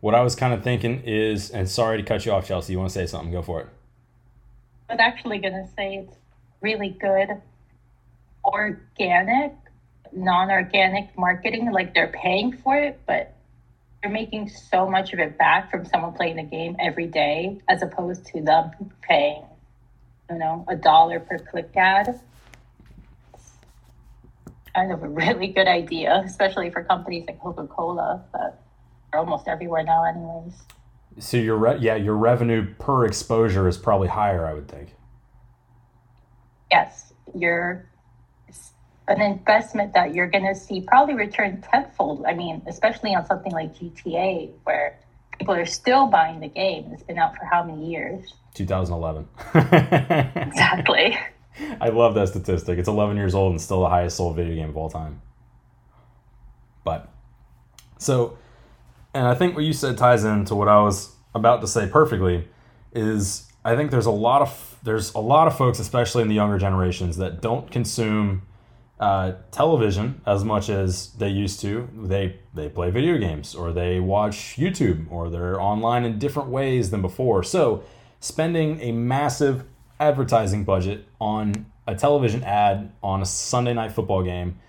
[0.00, 2.78] What I was kind of thinking is, and sorry to cut you off, Chelsea, you
[2.78, 3.32] want to say something?
[3.32, 3.68] Go for it.
[4.88, 6.16] I was actually going to say it's
[6.60, 7.28] really good
[8.44, 9.52] organic,
[10.12, 11.70] non organic marketing.
[11.72, 13.34] Like they're paying for it, but
[14.02, 17.82] you're making so much of it back from someone playing the game every day as
[17.82, 19.44] opposed to them paying,
[20.30, 22.20] you know, a dollar per click ad.
[24.74, 28.60] kind of a really good idea, especially for companies like Coca Cola that
[29.12, 30.54] are almost everywhere now, anyways.
[31.18, 34.94] So your re- yeah your revenue per exposure is probably higher, I would think.
[36.70, 37.86] Yes, you're
[39.12, 42.24] an investment that you're going to see probably return tenfold.
[42.26, 44.98] I mean, especially on something like GTA, where
[45.38, 46.90] people are still buying the game.
[46.92, 48.34] It's been out for how many years?
[48.54, 49.28] 2011.
[50.48, 51.18] exactly.
[51.80, 52.78] I love that statistic.
[52.78, 55.20] It's 11 years old and still the highest sold video game of all time.
[56.84, 57.08] But
[57.98, 58.38] so,
[59.14, 62.48] and I think what you said ties into what I was about to say perfectly.
[62.94, 66.34] Is I think there's a lot of there's a lot of folks, especially in the
[66.34, 68.42] younger generations, that don't consume
[69.02, 71.88] uh, television as much as they used to.
[71.92, 76.92] They they play video games or they watch YouTube or they're online in different ways
[76.92, 77.42] than before.
[77.42, 77.82] So
[78.20, 79.64] spending a massive
[79.98, 84.60] advertising budget on a television ad on a Sunday night football game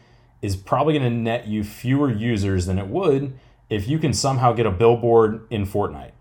[0.42, 3.38] is probably going to net you fewer users than it would
[3.70, 6.14] if you can somehow get a billboard in Fortnite.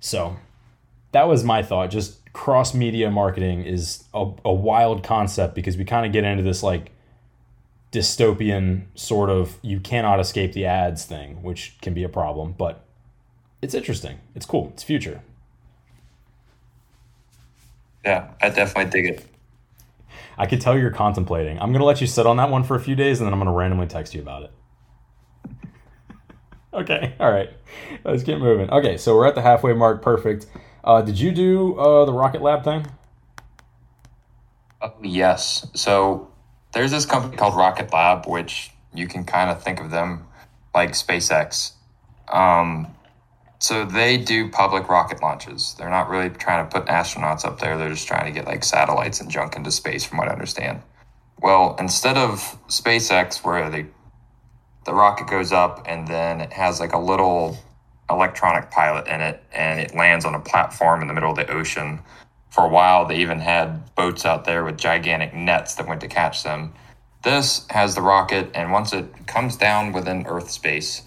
[0.00, 0.36] So
[1.12, 1.90] that was my thought.
[1.90, 6.42] Just cross media marketing is a, a wild concept because we kind of get into
[6.42, 6.92] this like
[7.92, 12.84] dystopian sort of you cannot escape the ads thing, which can be a problem, but
[13.62, 14.18] it's interesting.
[14.34, 14.68] It's cool.
[14.74, 15.22] It's future.
[18.04, 19.26] Yeah, I definitely dig it.
[20.36, 21.58] I could tell you're contemplating.
[21.58, 23.32] I'm going to let you sit on that one for a few days and then
[23.32, 24.50] I'm going to randomly text you about it.
[26.74, 27.48] okay, all right.
[28.04, 28.68] Let's get moving.
[28.68, 30.02] Okay, so we're at the halfway mark.
[30.02, 30.46] Perfect.
[30.86, 32.86] Uh, did you do uh, the Rocket Lab thing?
[34.80, 35.66] Oh, yes.
[35.74, 36.30] So
[36.72, 40.26] there's this company called Rocket Lab, which you can kind of think of them
[40.74, 41.72] like SpaceX.
[42.28, 42.86] Um,
[43.58, 45.74] so they do public rocket launches.
[45.78, 47.76] They're not really trying to put astronauts up there.
[47.76, 50.82] They're just trying to get like satellites and junk into space, from what I understand.
[51.40, 53.86] Well, instead of SpaceX, where they
[54.84, 57.58] the rocket goes up and then it has like a little
[58.10, 61.50] electronic pilot in it and it lands on a platform in the middle of the
[61.50, 62.00] ocean.
[62.50, 66.08] For a while, they even had boats out there with gigantic nets that went to
[66.08, 66.72] catch them.
[67.22, 71.02] This has the rocket, and once it comes down within Earth space,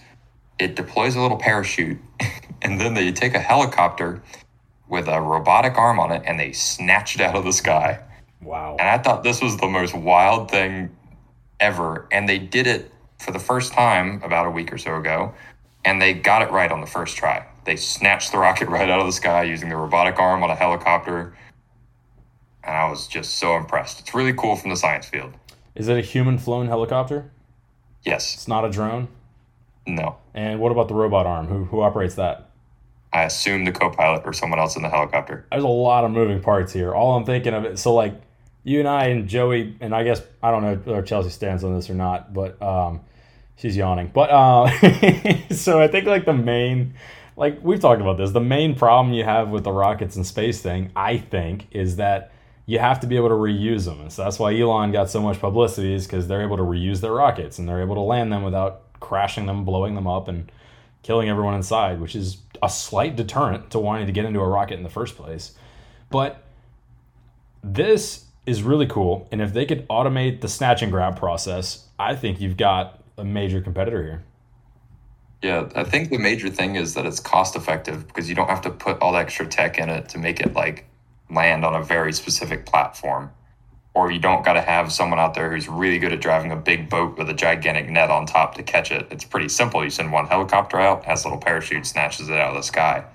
[0.59, 1.97] it deploys a little parachute,
[2.61, 4.21] and then they take a helicopter
[4.89, 7.99] with a robotic arm on it and they snatch it out of the sky.
[8.41, 8.75] Wow.
[8.79, 10.95] And I thought this was the most wild thing
[11.59, 12.07] ever.
[12.11, 15.33] And they did it for the first time about a week or so ago
[15.85, 17.45] and they got it right on the first try.
[17.65, 20.55] They snatched the rocket right out of the sky using the robotic arm on a
[20.55, 21.35] helicopter.
[22.63, 23.99] And I was just so impressed.
[23.99, 25.33] It's really cool from the science field.
[25.75, 27.31] Is it a human flown helicopter?
[28.03, 28.33] Yes.
[28.33, 29.07] It's not a drone?
[29.87, 30.17] No.
[30.33, 31.47] And what about the robot arm?
[31.47, 32.49] Who, who operates that?
[33.11, 35.45] I assume the co pilot or someone else in the helicopter.
[35.51, 36.93] There's a lot of moving parts here.
[36.93, 37.79] All I'm thinking of it.
[37.79, 38.13] So, like,
[38.63, 41.73] you and I and Joey, and I guess, I don't know whether Chelsea stands on
[41.75, 43.01] this or not, but um,
[43.59, 44.09] she's yawning.
[44.13, 44.69] But uh,
[45.51, 46.93] so I think like the main,
[47.35, 50.61] like we've talked about this, the main problem you have with the rockets and space
[50.61, 52.31] thing, I think, is that
[52.65, 53.99] you have to be able to reuse them.
[54.01, 57.01] And so that's why Elon got so much publicity is because they're able to reuse
[57.01, 60.51] their rockets and they're able to land them without crashing them, blowing them up, and
[61.01, 64.75] killing everyone inside, which is a slight deterrent to wanting to get into a rocket
[64.75, 65.53] in the first place.
[66.09, 66.43] But
[67.63, 69.27] this is really cool.
[69.31, 73.23] And if they could automate the snatch and grab process, I think you've got a
[73.23, 74.23] major competitor here.
[75.41, 78.61] Yeah, I think the major thing is that it's cost effective because you don't have
[78.61, 80.85] to put all the extra tech in it to make it like
[81.29, 83.31] land on a very specific platform.
[83.93, 86.55] Or you don't got to have someone out there who's really good at driving a
[86.55, 89.07] big boat with a gigantic net on top to catch it.
[89.11, 89.83] It's pretty simple.
[89.83, 93.05] You send one helicopter out, has a little parachute, snatches it out of the sky.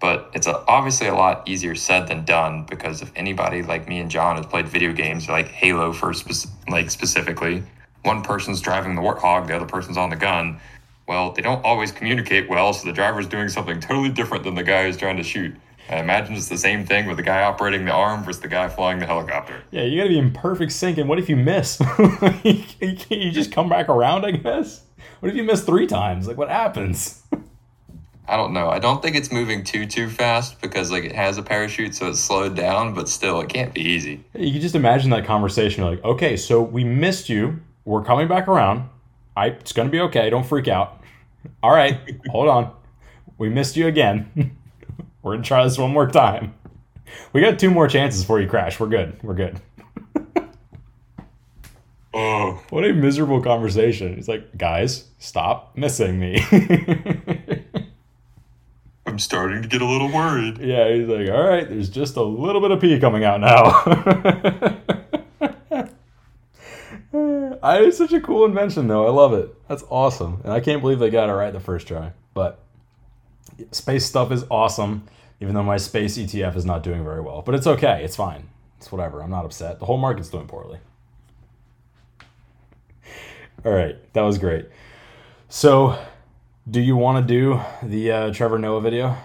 [0.00, 3.98] But it's a, obviously a lot easier said than done because if anybody like me
[3.98, 7.62] and John has played video games like Halo for spe- like specifically,
[8.02, 10.60] one person's driving the warthog, the other person's on the gun.
[11.06, 14.62] Well, they don't always communicate well, so the driver's doing something totally different than the
[14.62, 15.54] guy who's trying to shoot.
[15.88, 18.68] I imagine it's the same thing with the guy operating the arm versus the guy
[18.68, 19.62] flying the helicopter.
[19.70, 20.96] Yeah, you got to be in perfect sync.
[20.96, 21.76] And what if you miss?
[21.98, 24.82] Can you just come back around, I guess.
[25.20, 26.28] What if you miss three times?
[26.28, 27.22] Like, what happens?
[28.28, 28.68] I don't know.
[28.68, 32.08] I don't think it's moving too too fast because like it has a parachute, so
[32.08, 32.94] it's slowed down.
[32.94, 34.24] But still, it can't be easy.
[34.34, 35.84] You can just imagine that conversation.
[35.84, 37.60] Like, okay, so we missed you.
[37.84, 38.88] We're coming back around.
[39.36, 40.30] I, it's gonna be okay.
[40.30, 41.00] Don't freak out.
[41.62, 41.98] All right,
[42.30, 42.72] hold on.
[43.38, 44.56] We missed you again.
[45.22, 46.54] We're gonna try this one more time.
[47.32, 48.78] We got two more chances before you crash.
[48.80, 49.22] We're good.
[49.22, 49.60] We're good.
[52.14, 54.14] Oh, What a miserable conversation.
[54.16, 56.44] He's like, guys, stop missing me.
[59.06, 60.58] I'm starting to get a little worried.
[60.58, 65.01] yeah, he's like, all right, there's just a little bit of pee coming out now.
[67.14, 69.06] I, it's such a cool invention, though.
[69.06, 69.54] I love it.
[69.68, 70.40] That's awesome.
[70.44, 72.12] And I can't believe they got it right the first try.
[72.32, 72.58] But
[73.70, 75.06] space stuff is awesome,
[75.40, 77.42] even though my space ETF is not doing very well.
[77.42, 78.02] But it's okay.
[78.02, 78.48] It's fine.
[78.78, 79.22] It's whatever.
[79.22, 79.78] I'm not upset.
[79.78, 80.78] The whole market's doing poorly.
[83.64, 84.68] All right, that was great.
[85.48, 85.96] So,
[86.68, 89.16] do you want to do the uh, Trevor Noah video?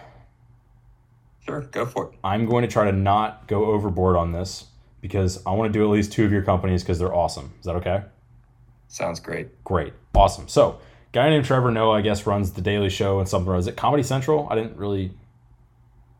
[1.39, 2.19] Sure, go for it.
[2.23, 4.65] I'm going to try to not go overboard on this
[5.01, 7.51] because I want to do at least two of your companies because they're awesome.
[7.59, 8.03] Is that okay?
[8.87, 9.63] Sounds great.
[9.63, 10.47] Great, awesome.
[10.47, 10.79] So,
[11.11, 13.53] guy named Trevor Noah, I guess, runs the Daily Show and something.
[13.55, 14.47] Is it Comedy Central?
[14.49, 15.11] I didn't really.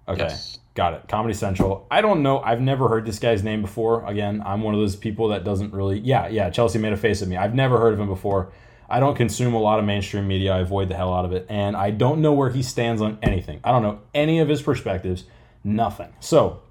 [0.07, 0.59] Okay, Yes.
[0.73, 1.07] got it.
[1.09, 1.86] Comedy Central.
[1.91, 2.39] I don't know.
[2.39, 4.05] I've never heard this guy's name before.
[4.05, 5.99] Again, I'm one of those people that doesn't really.
[5.99, 6.49] Yeah, yeah.
[6.49, 7.36] Chelsea made a face at me.
[7.36, 8.51] I've never heard of him before.
[8.89, 10.53] I don't consume a lot of mainstream media.
[10.53, 13.17] I avoid the hell out of it, and I don't know where he stands on
[13.21, 13.59] anything.
[13.65, 15.25] I don't know any of his perspectives.
[15.61, 16.07] Nothing.
[16.21, 16.61] So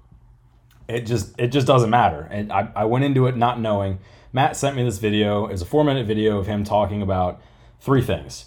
[0.87, 2.27] it just it just doesn't matter.
[2.31, 3.99] And I, I went into it not knowing.
[4.33, 5.47] Matt sent me this video.
[5.47, 7.41] It's a four minute video of him talking about
[7.79, 8.45] three things.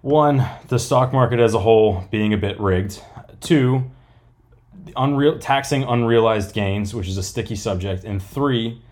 [0.00, 3.00] One, the stock market as a whole being a bit rigged.
[3.40, 3.90] Two,
[4.96, 8.04] unreal taxing unrealized gains, which is a sticky subject.
[8.04, 8.82] And three,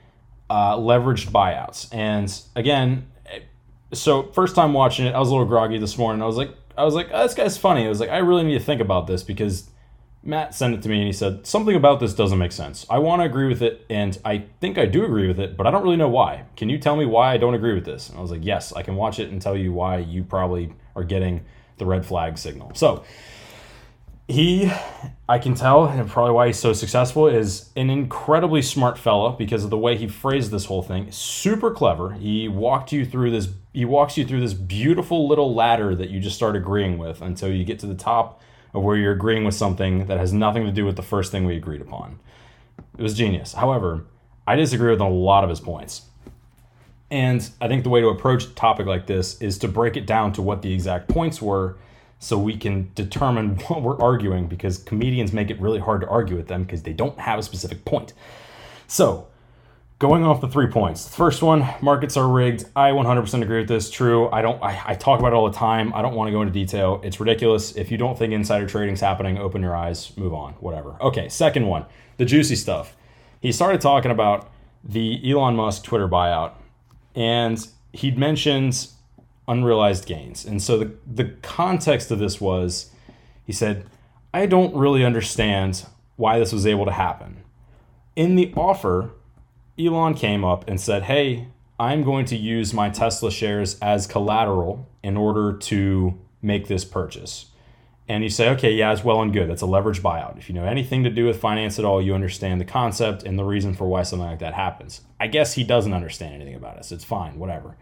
[0.48, 1.88] uh, leveraged buyouts.
[1.92, 3.08] And again,
[3.92, 6.22] so first time watching it, I was a little groggy this morning.
[6.22, 7.84] I was like, I was like, oh, this guy's funny.
[7.84, 9.68] I was like, I really need to think about this because
[10.24, 12.86] Matt sent it to me and he said something about this doesn't make sense.
[12.88, 15.66] I want to agree with it, and I think I do agree with it, but
[15.66, 16.44] I don't really know why.
[16.56, 18.08] Can you tell me why I don't agree with this?
[18.08, 20.72] And I was like, yes, I can watch it and tell you why you probably
[20.94, 21.44] are getting
[21.78, 22.70] the red flag signal.
[22.74, 23.02] So
[24.28, 24.70] he,
[25.28, 29.64] I can tell, and probably why he's so successful, is an incredibly smart fella because
[29.64, 31.10] of the way he phrased this whole thing.
[31.10, 32.12] Super clever.
[32.12, 33.48] He walked you through this.
[33.72, 37.50] He walks you through this beautiful little ladder that you just start agreeing with until
[37.52, 38.40] you get to the top
[38.74, 41.44] of where you're agreeing with something that has nothing to do with the first thing
[41.44, 42.18] we agreed upon.
[42.98, 43.54] It was genius.
[43.54, 44.04] However,
[44.46, 46.02] I disagree with a lot of his points.
[47.10, 50.06] And I think the way to approach a topic like this is to break it
[50.06, 51.76] down to what the exact points were
[52.18, 56.36] so we can determine what we're arguing because comedians make it really hard to argue
[56.36, 58.14] with them because they don't have a specific point.
[58.86, 59.26] So,
[60.02, 61.08] going off the three points.
[61.08, 62.64] First one, markets are rigged.
[62.74, 63.88] I 100% agree with this.
[63.88, 64.28] True.
[64.30, 65.94] I don't I, I talk about it all the time.
[65.94, 67.00] I don't want to go into detail.
[67.04, 67.76] It's ridiculous.
[67.76, 70.96] If you don't think insider trading's happening, open your eyes, move on, whatever.
[71.00, 71.86] Okay, second one,
[72.16, 72.96] the juicy stuff.
[73.40, 74.50] He started talking about
[74.82, 76.54] the Elon Musk Twitter buyout
[77.14, 78.88] and he'd mentioned
[79.46, 80.44] unrealized gains.
[80.44, 82.90] And so the, the context of this was
[83.46, 83.86] he said,
[84.34, 85.86] I don't really understand
[86.16, 87.44] why this was able to happen.
[88.16, 89.12] In the offer,
[89.86, 94.88] Elon came up and said, Hey, I'm going to use my Tesla shares as collateral
[95.02, 97.46] in order to make this purchase.
[98.08, 99.48] And you say, okay, yeah, it's well and good.
[99.48, 100.36] That's a leverage buyout.
[100.36, 103.38] If you know anything to do with finance at all, you understand the concept and
[103.38, 105.00] the reason for why something like that happens.
[105.20, 107.76] I guess he doesn't understand anything about so it's fine, whatever.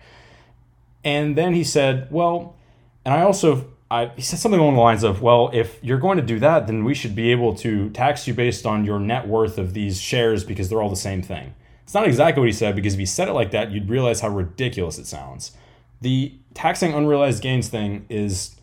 [1.02, 2.54] And then he said, well,
[3.04, 6.18] and I also, I, he said something along the lines of, well, if you're going
[6.18, 9.26] to do that, then we should be able to tax you based on your net
[9.26, 11.54] worth of these shares because they're all the same thing.
[11.90, 14.20] It's not exactly what he said because if he said it like that, you'd realize
[14.20, 15.50] how ridiculous it sounds.
[16.00, 18.54] The taxing unrealized gains thing is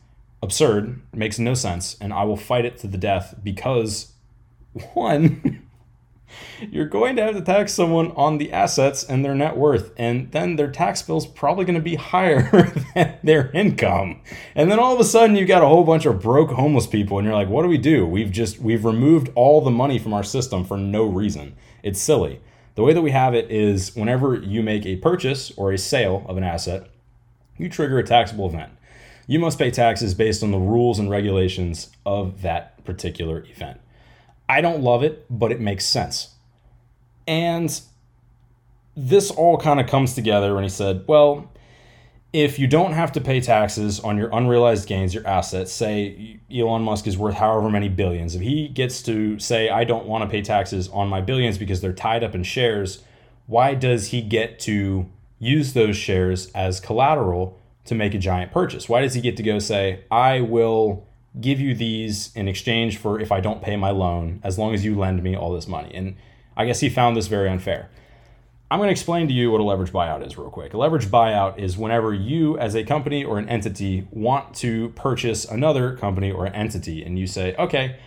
[0.41, 4.13] absurd, makes no sense, and I will fight it to the death because,
[4.93, 5.61] one,
[6.71, 10.31] you're going to have to tax someone on the assets and their net worth, and
[10.31, 14.21] then their tax bill's probably going to be higher than their income.
[14.55, 17.17] And then all of a sudden, you've got a whole bunch of broke homeless people,
[17.17, 18.05] and you're like, what do we do?
[18.05, 21.57] We've just we've removed all the money from our system for no reason.
[21.83, 22.39] It's silly.
[22.77, 26.23] The way that we have it is whenever you make a purchase or a sale
[26.29, 26.87] of an asset,
[27.57, 28.71] you trigger a taxable event.
[29.25, 33.81] You must pay taxes based on the rules and regulations of that particular event.
[34.47, 36.35] I don't love it, but it makes sense.
[37.25, 37.81] And
[38.95, 41.51] this all kind of comes together when he said, well,
[42.37, 46.83] if you don't have to pay taxes on your unrealized gains, your assets, say Elon
[46.83, 50.29] Musk is worth however many billions, if he gets to say, I don't want to
[50.29, 53.03] pay taxes on my billions because they're tied up in shares,
[53.47, 55.09] why does he get to
[55.39, 58.87] use those shares as collateral to make a giant purchase?
[58.87, 61.07] Why does he get to go say, I will
[61.41, 64.85] give you these in exchange for if I don't pay my loan, as long as
[64.85, 65.91] you lend me all this money.
[65.93, 66.15] And
[66.55, 67.89] I guess he found this very unfair.
[68.69, 70.73] I'm going to explain to you what a leverage buyout is real quick.
[70.73, 75.45] A leverage buyout is whenever you, as a company or an entity, want to purchase
[75.45, 77.97] another company or an entity, and you say, okay,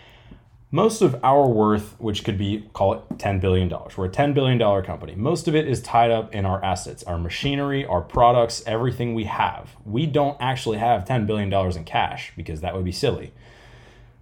[0.70, 3.70] most of our worth, which could be, call it $10 billion.
[3.96, 5.14] We're a $10 billion company.
[5.14, 9.24] Most of it is tied up in our assets, our machinery, our products, everything we
[9.24, 9.70] have.
[9.86, 13.32] We don't actually have $10 billion in cash because that would be silly.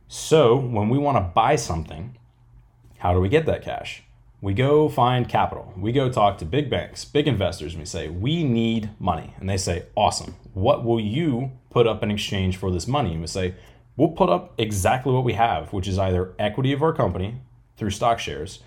[0.06, 2.16] So when we want to buy something,
[2.98, 4.04] how do we get that cash?
[4.40, 5.72] We go find capital.
[5.76, 9.34] We go talk to big banks, big investors, and we say, We need money.
[9.40, 10.36] And they say, Awesome.
[10.54, 13.12] What will you put up in exchange for this money?
[13.12, 13.54] And we say,
[13.98, 17.40] we'll put up exactly what we have, which is either equity of our company
[17.76, 18.60] through stock shares,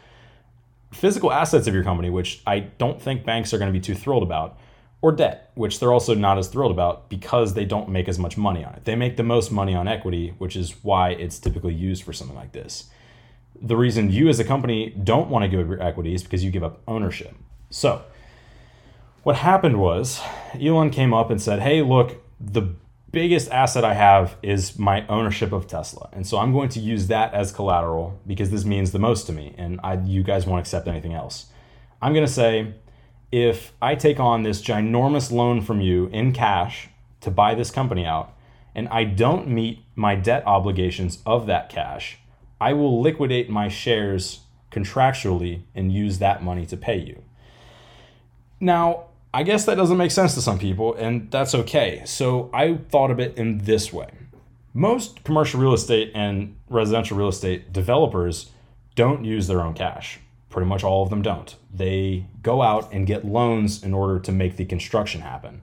[0.93, 3.95] physical assets of your company, which I don't think banks are going to be too
[3.95, 4.59] thrilled about,
[5.01, 8.37] or debt, which they're also not as thrilled about because they don't make as much
[8.37, 8.85] money on it.
[8.85, 12.35] They make the most money on equity, which is why it's typically used for something
[12.35, 12.89] like this.
[13.61, 16.43] The reason you as a company don't want to give up your equity is because
[16.43, 17.35] you give up ownership.
[17.69, 18.03] So,
[19.23, 20.19] what happened was
[20.59, 22.73] Elon came up and said, Hey, look, the
[23.11, 26.09] biggest asset I have is my ownership of Tesla.
[26.13, 29.33] And so I'm going to use that as collateral because this means the most to
[29.33, 31.47] me and I you guys won't accept anything else.
[32.01, 32.73] I'm going to say
[33.31, 36.89] if I take on this ginormous loan from you in cash
[37.21, 38.33] to buy this company out
[38.73, 42.17] and I don't meet my debt obligations of that cash,
[42.61, 44.41] I will liquidate my shares
[44.71, 47.21] contractually and use that money to pay you.
[48.59, 52.03] Now, I guess that doesn't make sense to some people, and that's okay.
[52.05, 54.09] So I thought of it in this way
[54.73, 58.51] most commercial real estate and residential real estate developers
[58.95, 60.19] don't use their own cash.
[60.49, 61.55] Pretty much all of them don't.
[61.73, 65.61] They go out and get loans in order to make the construction happen.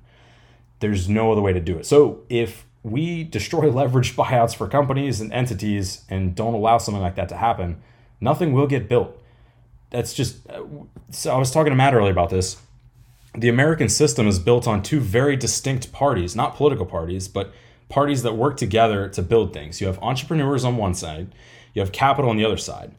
[0.81, 1.87] There's no other way to do it.
[1.87, 7.17] So if we destroy leveraged buyouts for companies and entities and don't allow something like
[7.17, 7.81] that to happen,
[8.21, 9.17] nothing will get built.
[9.91, 10.49] That's just.
[10.49, 10.65] Uh,
[11.11, 12.59] so I was talking to Matt earlier about this
[13.35, 17.53] the American system is built on two very distinct parties, not political parties, but
[17.89, 19.81] parties that work together to build things.
[19.81, 21.35] You have entrepreneurs on one side,
[21.75, 22.95] you have capital on the other side.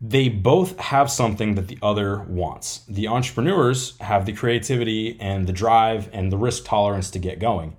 [0.00, 2.84] They both have something that the other wants.
[2.88, 7.76] The entrepreneurs have the creativity and the drive and the risk tolerance to get going.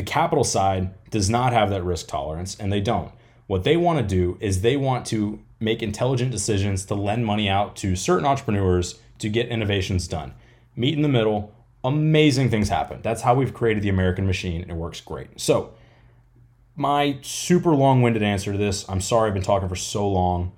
[0.00, 3.12] The capital side does not have that risk tolerance, and they don't.
[3.48, 7.50] What they want to do is they want to make intelligent decisions to lend money
[7.50, 10.32] out to certain entrepreneurs to get innovations done
[10.74, 11.52] meet in the middle,
[11.84, 13.00] amazing things happen.
[13.02, 15.38] That's how we've created the American machine, and it works great.
[15.38, 15.74] So,
[16.76, 20.52] my super long winded answer to this, I'm sorry I've been talking for so long,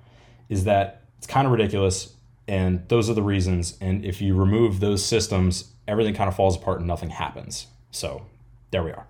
[0.48, 2.14] is that it's kind of ridiculous,
[2.46, 3.76] and those are the reasons.
[3.80, 7.66] And if you remove those systems, everything kind of falls apart and nothing happens.
[7.90, 8.26] So,
[8.70, 9.08] there we are.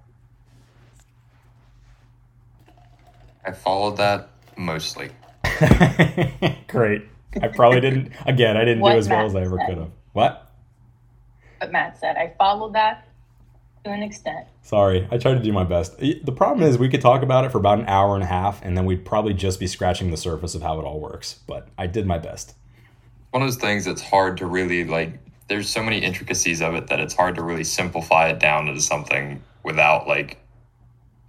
[3.44, 5.10] I followed that mostly.
[6.68, 7.02] Great.
[7.40, 9.90] I probably didn't, again, I didn't what do as well as I ever could have.
[10.12, 10.52] What?
[11.58, 12.16] what Matt said.
[12.16, 13.08] I followed that
[13.84, 14.46] to an extent.
[14.62, 15.98] Sorry, I tried to do my best.
[15.98, 18.62] The problem is we could talk about it for about an hour and a half,
[18.62, 21.40] and then we'd probably just be scratching the surface of how it all works.
[21.46, 22.54] But I did my best.
[23.30, 25.18] One of those things that's hard to really like.
[25.48, 28.80] There's so many intricacies of it that it's hard to really simplify it down into
[28.80, 30.38] something without like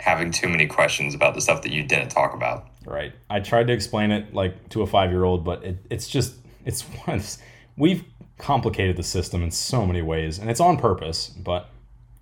[0.03, 2.67] having too many questions about the stuff that you didn't talk about.
[2.85, 3.13] Right.
[3.29, 6.35] I tried to explain it like to a five year old, but it, it's just
[6.65, 7.37] it's once
[7.77, 8.03] we've
[8.37, 11.29] complicated the system in so many ways, and it's on purpose.
[11.29, 11.69] But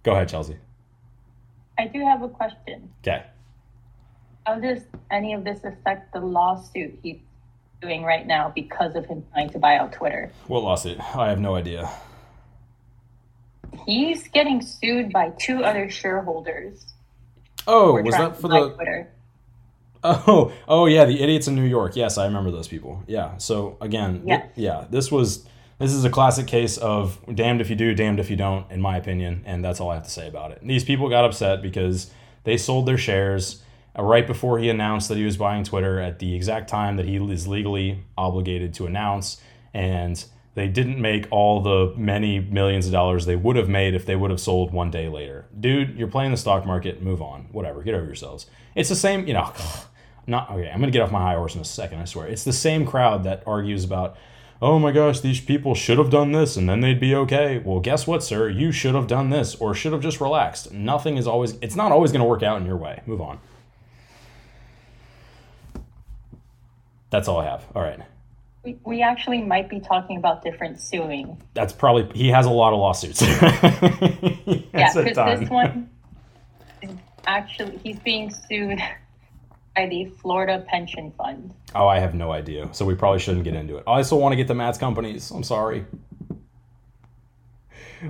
[0.04, 0.58] go ahead, Chelsea.
[1.80, 2.92] I do have a question.
[3.02, 3.26] Okay.
[4.46, 7.18] How does any of this affect the lawsuit he's
[7.82, 10.32] doing right now because of him trying to buy out Twitter?
[10.46, 11.00] What lawsuit?
[11.16, 11.90] I have no idea.
[13.88, 16.91] He's getting sued by two other shareholders.
[17.68, 19.12] Oh, was that for the Twitter.
[20.03, 21.95] Oh, oh yeah, the idiots in New York.
[21.95, 23.03] Yes, I remember those people.
[23.07, 23.38] Yeah.
[23.38, 24.41] So again, yes.
[24.41, 25.45] th- yeah, this was
[25.78, 28.82] this is a classic case of damned if you do, damned if you don't, in
[28.82, 30.59] my opinion, and that's all I have to say about it.
[30.64, 32.12] These people got upset because
[32.43, 33.64] they sold their shares
[33.97, 37.05] uh, right before he announced that he was buying Twitter at the exact time that
[37.05, 39.41] he is legally obligated to announce,
[39.74, 40.24] and
[40.54, 44.16] they didn't make all the many millions of dollars they would have made if they
[44.16, 45.45] would have sold one day later.
[45.58, 47.47] Dude, you're playing the stock market, move on.
[47.52, 48.47] Whatever, get over yourselves.
[48.76, 49.54] It's the same, you know,
[50.28, 52.28] not okay, I'm to get off my high horse in a second, I swear.
[52.28, 54.18] It's the same crowd that argues about
[54.62, 57.58] oh my gosh, these people should have done this and then they'd be okay.
[57.58, 58.47] Well, guess what, sir?
[58.47, 60.72] You should have done this or should have just relaxed.
[60.72, 63.02] Nothing is always, it's not always to work out in your way.
[63.08, 63.39] Move on.
[67.10, 67.66] That's all I have.
[67.76, 67.99] All right.
[68.64, 71.41] We, we actually might be talking about different suing.
[71.53, 73.22] That's probably, he has a lot of lawsuits.
[73.22, 75.89] yeah, because this one
[76.82, 76.91] is
[77.26, 78.80] actually, he's being sued
[79.76, 81.53] by the Florida Pension Fund.
[81.74, 82.70] Oh, I have no idea.
[82.72, 83.84] So we probably shouldn't get into it.
[83.88, 85.32] I also want to get the Matt's companies.
[85.32, 85.86] I'm sorry.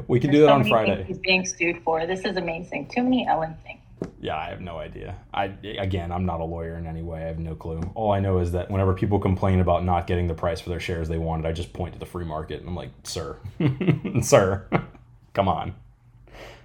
[0.07, 1.03] We can do that so on Friday.
[1.03, 2.05] He's being sued for.
[2.05, 2.87] This is amazing.
[2.87, 3.80] Too many Elon things.
[4.21, 5.15] Yeah, I have no idea.
[5.33, 5.45] I
[5.79, 7.23] again, I'm not a lawyer in any way.
[7.23, 7.81] I have no clue.
[7.95, 10.79] All I know is that whenever people complain about not getting the price for their
[10.79, 13.37] shares they wanted, I just point to the free market and I'm like, "Sir,
[14.21, 14.67] sir,
[15.33, 15.73] come on."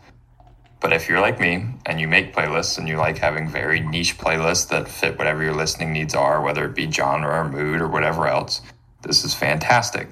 [0.79, 4.17] But if you're like me and you make playlists and you like having very niche
[4.17, 7.89] playlists that fit whatever your listening needs are, whether it be genre or mood or
[7.89, 8.61] whatever else,
[9.01, 10.07] this is fantastic.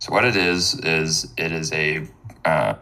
[0.00, 2.06] So what it is is it is a
[2.44, 2.74] uh,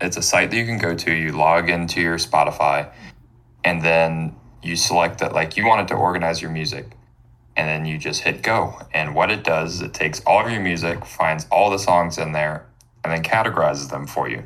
[0.00, 1.12] it's a site that you can go to.
[1.12, 2.88] You log into your Spotify,
[3.64, 6.86] and then you select that like you wanted to organize your music,
[7.60, 8.80] and then you just hit go.
[8.94, 12.16] And what it does is it takes all of your music, finds all the songs
[12.16, 12.66] in there,
[13.04, 14.44] and then categorizes them for you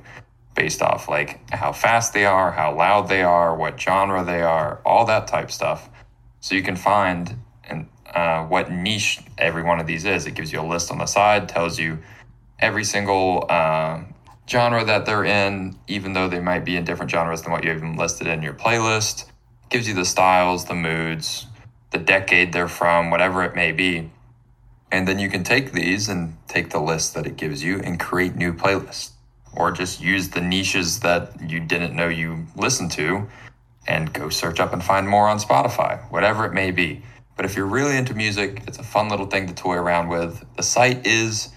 [0.56, 4.80] based off like how fast they are, how loud they are, what genre they are,
[4.84, 5.88] all that type stuff.
[6.40, 7.36] So you can find
[7.68, 10.26] and uh, what niche every one of these is.
[10.26, 12.00] It gives you a list on the side, tells you
[12.58, 14.00] every single uh,
[14.48, 17.70] genre that they're in, even though they might be in different genres than what you
[17.70, 19.26] have listed in your playlist.
[19.70, 21.46] Gives you the styles, the moods,
[21.94, 24.10] the decade they're from, whatever it may be.
[24.90, 28.00] And then you can take these and take the list that it gives you and
[28.00, 29.12] create new playlists.
[29.52, 33.28] Or just use the niches that you didn't know you listened to
[33.86, 37.00] and go search up and find more on Spotify, whatever it may be.
[37.36, 40.44] But if you're really into music, it's a fun little thing to toy around with.
[40.56, 41.50] The site is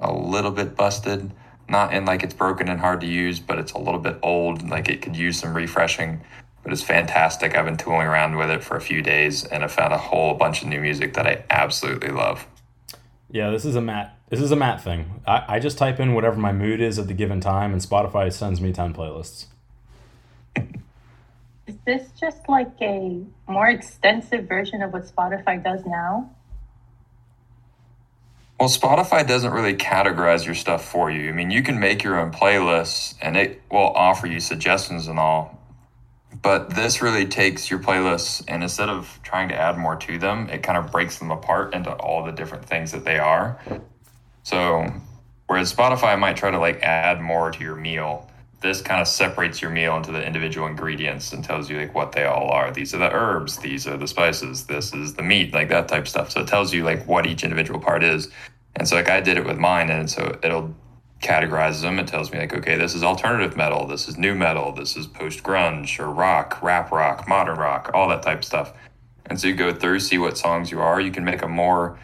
[0.00, 1.30] a little bit busted,
[1.68, 4.68] not in like it's broken and hard to use, but it's a little bit old,
[4.68, 6.20] like it could use some refreshing.
[6.64, 7.54] But it's fantastic.
[7.54, 10.34] I've been tooling around with it for a few days and I found a whole
[10.34, 12.46] bunch of new music that I absolutely love.
[13.30, 14.18] Yeah, this is a Matt.
[14.30, 15.20] This is a Matt thing.
[15.26, 18.32] I, I just type in whatever my mood is at the given time, and Spotify
[18.32, 19.46] sends me ten playlists.
[21.66, 26.30] Is this just like a more extensive version of what Spotify does now?
[28.60, 31.28] Well, Spotify doesn't really categorize your stuff for you.
[31.28, 35.18] I mean, you can make your own playlists and it will offer you suggestions and
[35.18, 35.60] all.
[36.44, 40.50] But this really takes your playlists and instead of trying to add more to them,
[40.50, 43.58] it kind of breaks them apart into all the different things that they are.
[44.42, 44.92] So,
[45.46, 48.30] whereas Spotify might try to like add more to your meal,
[48.60, 52.12] this kind of separates your meal into the individual ingredients and tells you like what
[52.12, 52.70] they all are.
[52.70, 56.06] These are the herbs, these are the spices, this is the meat, like that type
[56.06, 56.30] stuff.
[56.30, 58.28] So it tells you like what each individual part is.
[58.76, 60.74] And so like I did it with mine and so it'll
[61.24, 61.98] categorize them.
[61.98, 65.06] It tells me like, okay, this is alternative metal, this is nu metal, this is
[65.06, 68.72] post grunge or rock, rap rock, modern rock, all that type of stuff.
[69.26, 71.00] And so you go through, see what songs you are.
[71.00, 71.98] You can make a more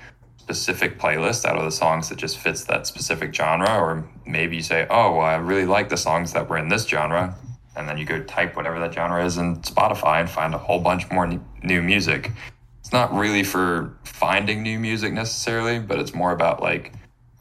[0.51, 4.63] specific playlist out of the songs that just fits that specific genre or maybe you
[4.63, 7.37] say oh well i really like the songs that were in this genre
[7.77, 10.81] and then you go type whatever that genre is in spotify and find a whole
[10.81, 11.31] bunch more
[11.63, 12.33] new music
[12.81, 16.95] it's not really for finding new music necessarily but it's more about like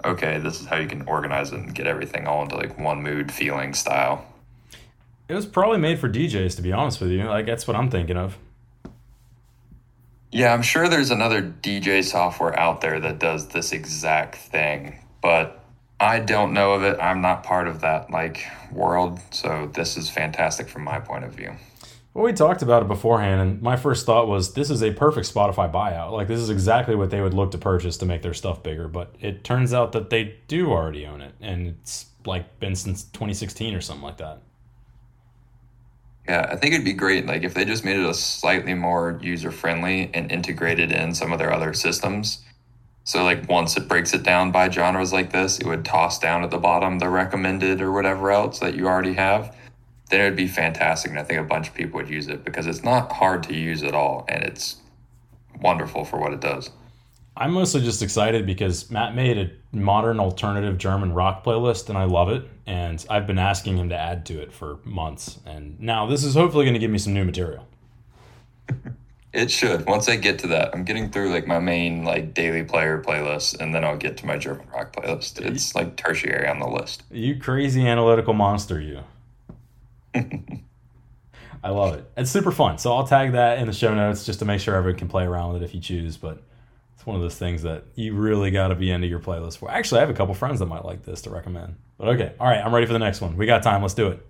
[0.04, 3.02] okay this is how you can organize it and get everything all into like one
[3.02, 4.26] mood feeling style
[5.28, 7.24] It was probably made for DJs, to be honest with you.
[7.24, 8.38] Like that's what I'm thinking of.
[10.32, 15.64] Yeah, I'm sure there's another DJ software out there that does this exact thing, but
[16.00, 16.98] I don't know of it.
[17.00, 21.34] I'm not part of that like world, so this is fantastic from my point of
[21.34, 21.54] view.
[22.20, 25.34] Well, we talked about it beforehand, and my first thought was this is a perfect
[25.34, 26.12] Spotify buyout.
[26.12, 28.90] Like this is exactly what they would look to purchase to make their stuff bigger.
[28.90, 33.04] But it turns out that they do already own it, and it's like been since
[33.04, 34.42] 2016 or something like that.
[36.28, 39.18] Yeah, I think it'd be great like if they just made it a slightly more
[39.24, 42.44] user friendly and integrated in some of their other systems.
[43.06, 46.44] So like once it breaks it down by genres like this, it would toss down
[46.44, 49.56] at the bottom the recommended or whatever else that you already have.
[50.10, 52.44] Then it would be fantastic, and I think a bunch of people would use it
[52.44, 54.78] because it's not hard to use at all, and it's
[55.62, 56.72] wonderful for what it does.
[57.38, 62.04] I'm mostly just excited because Matt made a modern alternative German rock playlist, and I
[62.04, 62.44] love it.
[62.66, 66.36] And I've been asking him to add to it for months, and now this is
[66.36, 67.68] hopefully going to give me some new material.
[69.32, 69.86] It should.
[69.86, 73.60] Once I get to that, I'm getting through like my main like daily player playlist,
[73.60, 75.40] and then I'll get to my German rock playlist.
[75.40, 77.04] It's like tertiary on the list.
[77.12, 79.04] You crazy analytical monster, you.
[81.64, 82.10] I love it.
[82.16, 82.78] It's super fun.
[82.78, 85.26] So I'll tag that in the show notes just to make sure everyone can play
[85.26, 86.16] around with it if you choose.
[86.18, 86.42] But
[86.96, 89.70] It's one of those things that you really got to be into your playlist for.
[89.70, 91.76] Actually, I have a couple friends that might like this to recommend.
[91.98, 93.36] But okay, all right, I'm ready for the next one.
[93.36, 93.82] We got time.
[93.82, 94.26] Let's do it.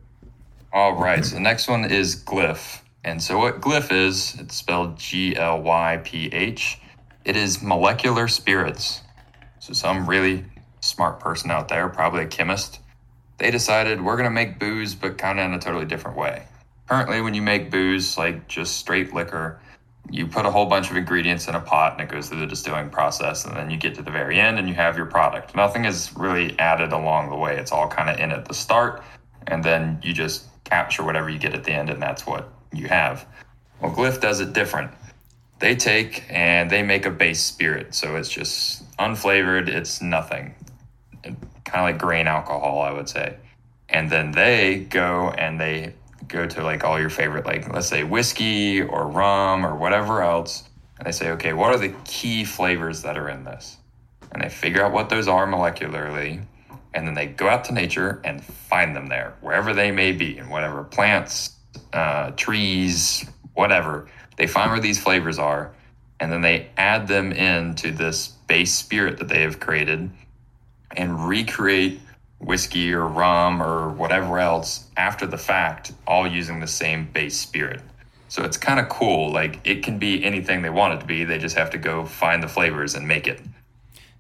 [0.73, 1.23] All right.
[1.23, 2.81] So the next one is Glyph.
[3.03, 6.79] And so what Glyph is, it's spelled G L Y P H.
[7.25, 9.01] It is molecular spirits.
[9.59, 10.45] So some really
[10.81, 12.79] smart person out there, probably a chemist,
[13.39, 16.43] they decided we're going to make booze, but kind of in a totally different way.
[16.87, 19.59] Currently, when you make booze, like just straight liquor,
[20.11, 22.47] you put a whole bunch of ingredients in a pot and it goes through the
[22.47, 25.55] distilling process and then you get to the very end and you have your product.
[25.55, 27.57] Nothing is really added along the way.
[27.57, 29.03] It's all kind of in at the start
[29.47, 32.87] and then you just capture whatever you get at the end and that's what you
[32.87, 33.25] have.
[33.81, 34.91] Well glyph does it different.
[35.59, 40.55] They take and they make a base spirit so it's just unflavored it's nothing
[41.69, 43.35] kind of like grain alcohol i would say.
[43.91, 45.93] And then they go and they
[46.27, 50.63] go to like all your favorite like let's say whiskey or rum or whatever else
[50.97, 53.77] and they say okay what are the key flavors that are in this?
[54.31, 56.43] And they figure out what those are molecularly
[56.93, 60.37] and then they go out to nature and find them there wherever they may be
[60.37, 61.55] in whatever plants
[61.93, 64.07] uh, trees whatever.
[64.37, 65.73] They find where these flavors are
[66.19, 70.09] and then they add them into this base spirit that they have created
[70.95, 71.99] and recreate
[72.39, 77.81] whiskey or rum or whatever else after the fact, all using the same base spirit.
[78.29, 79.31] So it's kind of cool.
[79.31, 81.23] Like it can be anything they want it to be.
[81.23, 83.41] They just have to go find the flavors and make it.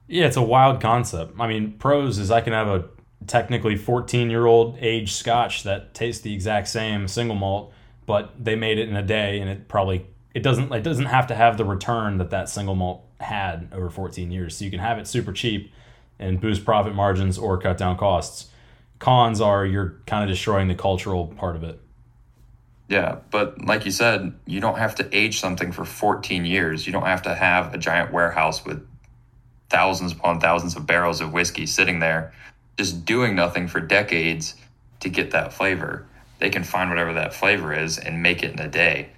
[0.07, 1.39] Yeah, it's a wild concept.
[1.39, 2.85] I mean, pros is I can have a
[3.27, 7.71] technically 14 year old age scotch that tastes the exact same single malt,
[8.07, 11.27] but they made it in a day and it probably it doesn't it doesn't have
[11.27, 14.57] to have the return that that single malt had over 14 years.
[14.57, 15.71] So you can have it super cheap
[16.19, 18.49] and boost profit margins or cut down costs.
[18.99, 21.79] Cons are you're kind of destroying the cultural part of it.
[22.89, 26.85] Yeah, but like you said, you don't have to age something for 14 years.
[26.85, 28.85] You don't have to have a giant warehouse with
[29.69, 32.33] thousands upon thousands of barrels of whiskey sitting there
[32.77, 34.55] just doing nothing for decades
[35.01, 36.07] to get that flavor.
[36.39, 39.09] They can find whatever that flavor is and make it in a day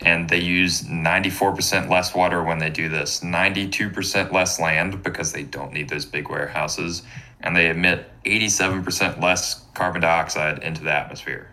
[0.00, 5.44] and they use 94% less water when they do this, 92% less land because they
[5.44, 7.02] don't need those big warehouses,
[7.40, 11.50] and they emit 87% less carbon dioxide into the atmosphere.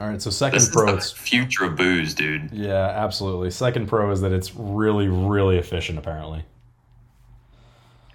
[0.00, 2.52] All right, so second this pro, is the future of booze, dude.
[2.52, 3.50] Yeah, absolutely.
[3.50, 5.98] Second pro is that it's really, really efficient.
[5.98, 6.44] Apparently,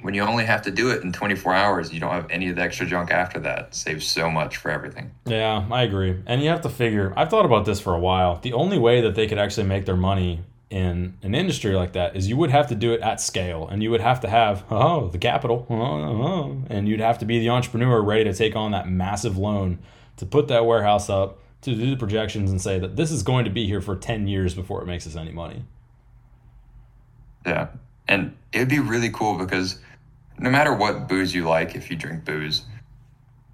[0.04, 2.58] when you only have to do it in 24 hours, you don't have any of
[2.58, 3.74] the extra junk after that.
[3.74, 5.12] Saves so much for everything.
[5.26, 6.22] Yeah, I agree.
[6.26, 8.38] And you have to figure, I've thought about this for a while.
[8.38, 12.16] The only way that they could actually make their money in an industry like that
[12.16, 14.66] is you would have to do it at scale and you would have to have
[14.72, 18.56] oh the capital oh, oh, and you'd have to be the entrepreneur ready to take
[18.56, 19.78] on that massive loan
[20.18, 23.45] to put that warehouse up to do the projections and say that this is going
[23.45, 25.64] to be here for 10 years before it makes us any money
[27.45, 27.68] yeah
[28.08, 29.80] and it would be really cool because
[30.39, 32.63] no matter what booze you like, if you drink booze,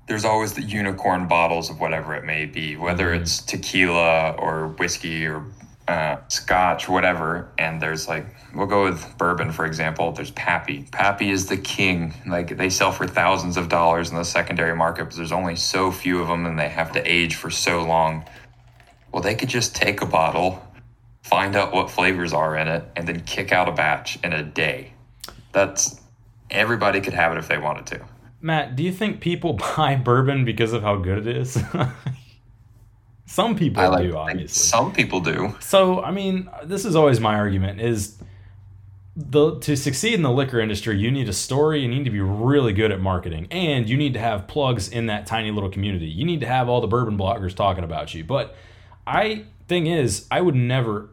[0.08, 3.22] there's always the unicorn bottles of whatever it may be, whether mm-hmm.
[3.22, 5.46] it's tequila or whiskey or
[5.88, 7.52] uh, scotch, whatever.
[7.58, 8.26] And there's like,
[8.56, 10.12] we'll go with bourbon, for example.
[10.12, 10.88] There's Pappy.
[10.92, 12.14] Pappy is the king.
[12.28, 15.92] Like they sell for thousands of dollars in the secondary market, but there's only so
[15.92, 18.26] few of them and they have to age for so long.
[19.12, 20.64] Well, they could just take a bottle,
[21.22, 24.44] find out what flavors are in it, and then kick out a batch in a
[24.44, 24.94] day.
[25.52, 25.99] That's
[26.50, 28.06] everybody could have it if they wanted to.
[28.42, 31.62] Matt, do you think people buy bourbon because of how good it is?
[33.26, 34.48] some people like do, obviously.
[34.48, 35.56] Some people do.
[35.60, 38.18] So, I mean, this is always my argument is
[39.16, 42.22] the to succeed in the liquor industry, you need a story, you need to be
[42.22, 46.06] really good at marketing, and you need to have plugs in that tiny little community.
[46.06, 48.24] You need to have all the bourbon bloggers talking about you.
[48.24, 48.56] But
[49.06, 51.10] I thing is, I would never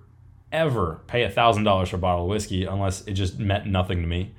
[0.52, 4.00] ever pay a thousand dollars for a bottle of whiskey unless it just meant nothing
[4.02, 4.34] to me.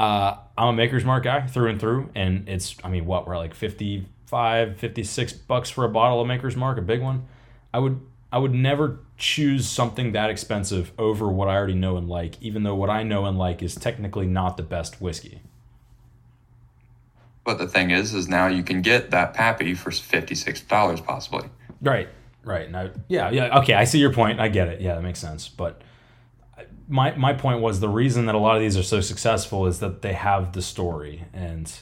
[0.00, 3.36] Uh, I'm a Maker's Mark guy through and through, and it's I mean what we're
[3.36, 7.26] like 55, 56 bucks for a bottle of Maker's Mark, a big one.
[7.74, 8.00] I would
[8.32, 12.62] I would never choose something that expensive over what I already know and like, even
[12.62, 15.42] though what I know and like is technically not the best whiskey.
[17.44, 21.02] But the thing is, is now you can get that Pappy for fifty six dollars
[21.02, 21.46] possibly.
[21.82, 22.08] Right,
[22.42, 22.70] right.
[22.70, 23.58] Now, yeah, yeah.
[23.58, 24.40] Okay, I see your point.
[24.40, 24.80] I get it.
[24.80, 25.46] Yeah, that makes sense.
[25.46, 25.82] But
[26.90, 29.78] my my point was the reason that a lot of these are so successful is
[29.78, 31.72] that they have the story and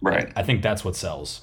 [0.00, 0.32] right.
[0.34, 1.42] I think that's what sells.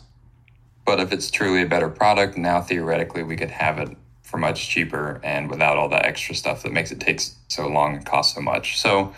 [0.86, 4.68] But if it's truly a better product now theoretically we could have it for much
[4.68, 8.34] cheaper and without all that extra stuff that makes it take so long and cost
[8.34, 8.80] so much.
[8.80, 9.14] So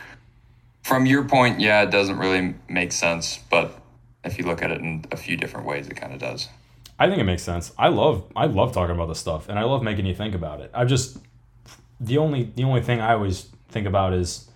[0.84, 3.80] from your point yeah it doesn't really make sense but
[4.24, 6.50] if you look at it in a few different ways it kind of does.
[7.00, 7.72] I think it makes sense.
[7.78, 10.60] I love i love talking about this stuff and i love making you think about
[10.60, 10.70] it.
[10.74, 11.18] I just
[12.02, 14.50] the only the only thing i always think about is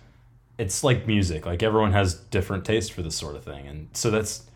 [0.58, 1.44] it's like music.
[1.44, 4.46] Like everyone has different taste for this sort of thing, and so that's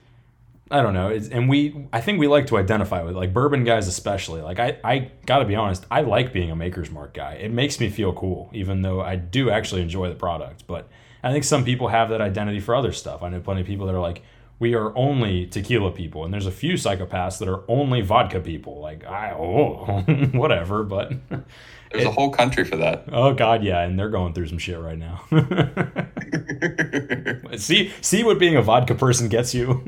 [0.70, 1.08] I don't know.
[1.08, 4.40] It's, and we I think we like to identify with like bourbon guys especially.
[4.40, 7.34] Like I I got to be honest, I like being a Maker's Mark guy.
[7.34, 10.66] It makes me feel cool, even though I do actually enjoy the product.
[10.66, 10.88] But
[11.22, 13.22] I think some people have that identity for other stuff.
[13.22, 14.22] I know plenty of people that are like,
[14.59, 18.80] we are only tequila people, and there's a few psychopaths that are only vodka people.
[18.80, 20.02] Like I oh
[20.32, 21.12] whatever, but
[21.92, 23.05] There's a whole country for that.
[23.12, 25.22] oh god yeah, and they're going through some shit right now.
[27.57, 29.82] see see what being a vodka person gets you.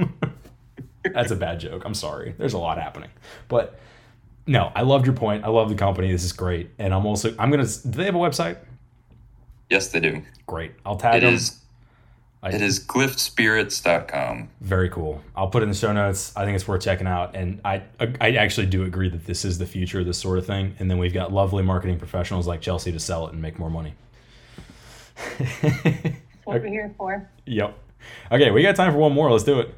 [1.13, 1.83] That's a bad joke.
[1.85, 2.35] I'm sorry.
[2.39, 3.11] There's a lot happening,
[3.49, 3.79] but
[4.47, 5.45] no, I loved your point.
[5.45, 6.11] I love the company.
[6.13, 7.67] This is great, and I'm also I'm gonna.
[7.67, 8.59] Do they have a website?
[9.71, 10.23] yes, they do.
[10.47, 10.73] Great.
[10.85, 11.35] I'll tag It them.
[11.35, 11.59] is.
[12.47, 14.49] I- It is glyphspirits.com.
[14.61, 15.21] Very cool.
[15.35, 16.33] I'll put it in the show notes.
[16.37, 17.35] I think it's worth checking out.
[17.35, 17.83] And I
[18.21, 20.75] I actually do agree that this is the future of this sort of thing.
[20.79, 23.71] And then we've got lovely marketing professionals like Chelsea to sell it and make more
[23.71, 23.95] money.
[25.39, 27.29] That's what we're here for.
[27.47, 27.77] yep.
[28.31, 29.31] Okay, we got time for one more.
[29.31, 29.75] Let's do it.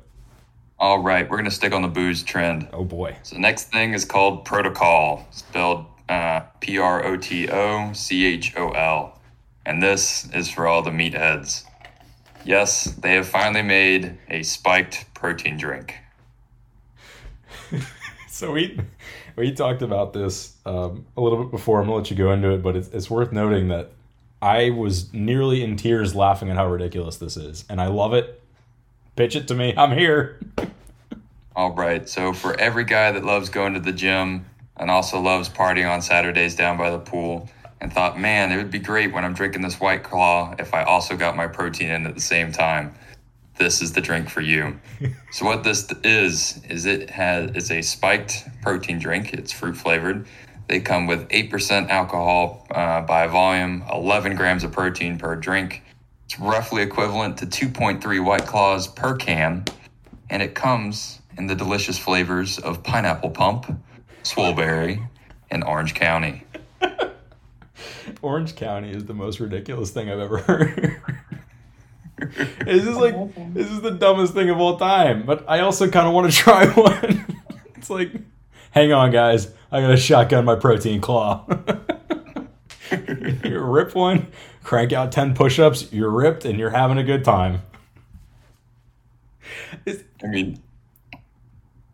[0.81, 2.69] All right, we're gonna stick on the booze trend.
[2.73, 3.17] Oh boy.
[3.23, 8.55] So next thing is called Protochol, spelled uh, P R O T O C H
[8.57, 9.19] O L,
[9.67, 11.65] and this is for all the meatheads.
[12.49, 15.97] Yes, they have finally made a spiked protein drink.
[18.31, 18.79] So we
[19.35, 21.81] we talked about this um, a little bit before.
[21.81, 23.91] I'm gonna let you go into it, but it's, it's worth noting that
[24.41, 28.41] I was nearly in tears laughing at how ridiculous this is, and I love it.
[29.17, 29.75] Pitch it to me.
[29.77, 30.39] I'm here.
[31.57, 34.47] All right, so for every guy that loves going to the gym
[34.77, 37.51] and also loves partying on Saturdays down by the pool,
[37.81, 40.83] and thought, man, it would be great when I'm drinking this White Claw if I
[40.83, 42.95] also got my protein in at the same time.
[43.57, 44.79] This is the drink for you.
[45.33, 49.33] so what this is is it has it's a spiked protein drink.
[49.33, 50.27] It's fruit flavored.
[50.69, 55.83] They come with eight percent alcohol uh, by volume, 11 grams of protein per drink.
[56.27, 59.65] It's roughly equivalent to 2.3 White Claws per can,
[60.29, 63.81] and it comes in the delicious flavors of pineapple pump,
[64.25, 65.09] swillberry,
[65.51, 66.45] and Orange County.
[68.23, 71.01] Orange County is the most ridiculous thing I've ever heard.
[72.65, 73.15] this is like
[73.55, 75.25] this is the dumbest thing of all time.
[75.25, 77.27] But I also kind of want to try one.
[77.77, 78.13] it's like,
[78.73, 81.47] hang on, guys, I gotta shotgun my protein claw.
[83.45, 84.29] you rip one,
[84.65, 85.93] crank out ten push-ups.
[85.93, 87.63] You're ripped, and you're having a good time.
[89.87, 90.61] It's- I mean,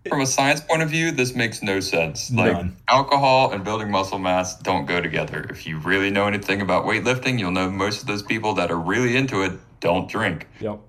[0.08, 2.30] from a science point of view, this makes no sense.
[2.30, 2.76] Like None.
[2.88, 5.46] alcohol and building muscle mass don't go together.
[5.50, 8.78] If you really know anything about weightlifting, you'll know most of those people that are
[8.78, 10.46] really into it don't drink.
[10.60, 10.80] Yep.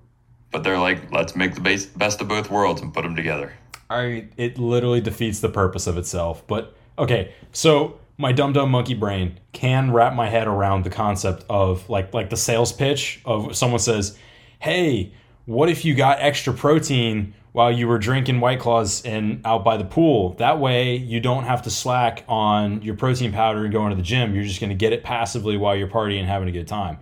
[0.50, 3.52] But they're like, let's make the base, best of both worlds and put them together.
[3.88, 6.46] I it literally defeats the purpose of itself.
[6.46, 11.44] But okay, so my dumb dumb monkey brain can wrap my head around the concept
[11.48, 14.18] of like like the sales pitch of someone says,
[14.58, 15.12] "Hey,
[15.44, 19.78] what if you got extra protein while you were drinking White Claws and out by
[19.78, 20.34] the pool?
[20.34, 24.02] That way you don't have to slack on your protein powder and going to the
[24.02, 24.34] gym.
[24.34, 26.98] You're just going to get it passively while you're partying and having a good time."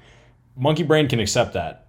[0.57, 1.80] Monkey brain can accept that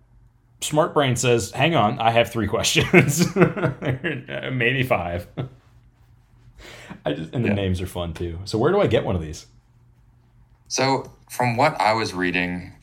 [0.62, 5.28] smart brain says, "Hang on, I have three questions, maybe five.
[7.06, 7.54] I just and the Yeah.
[7.56, 8.40] names are fun too.
[8.46, 9.46] So where do I get one of these?
[10.68, 12.74] So, from what I was reading,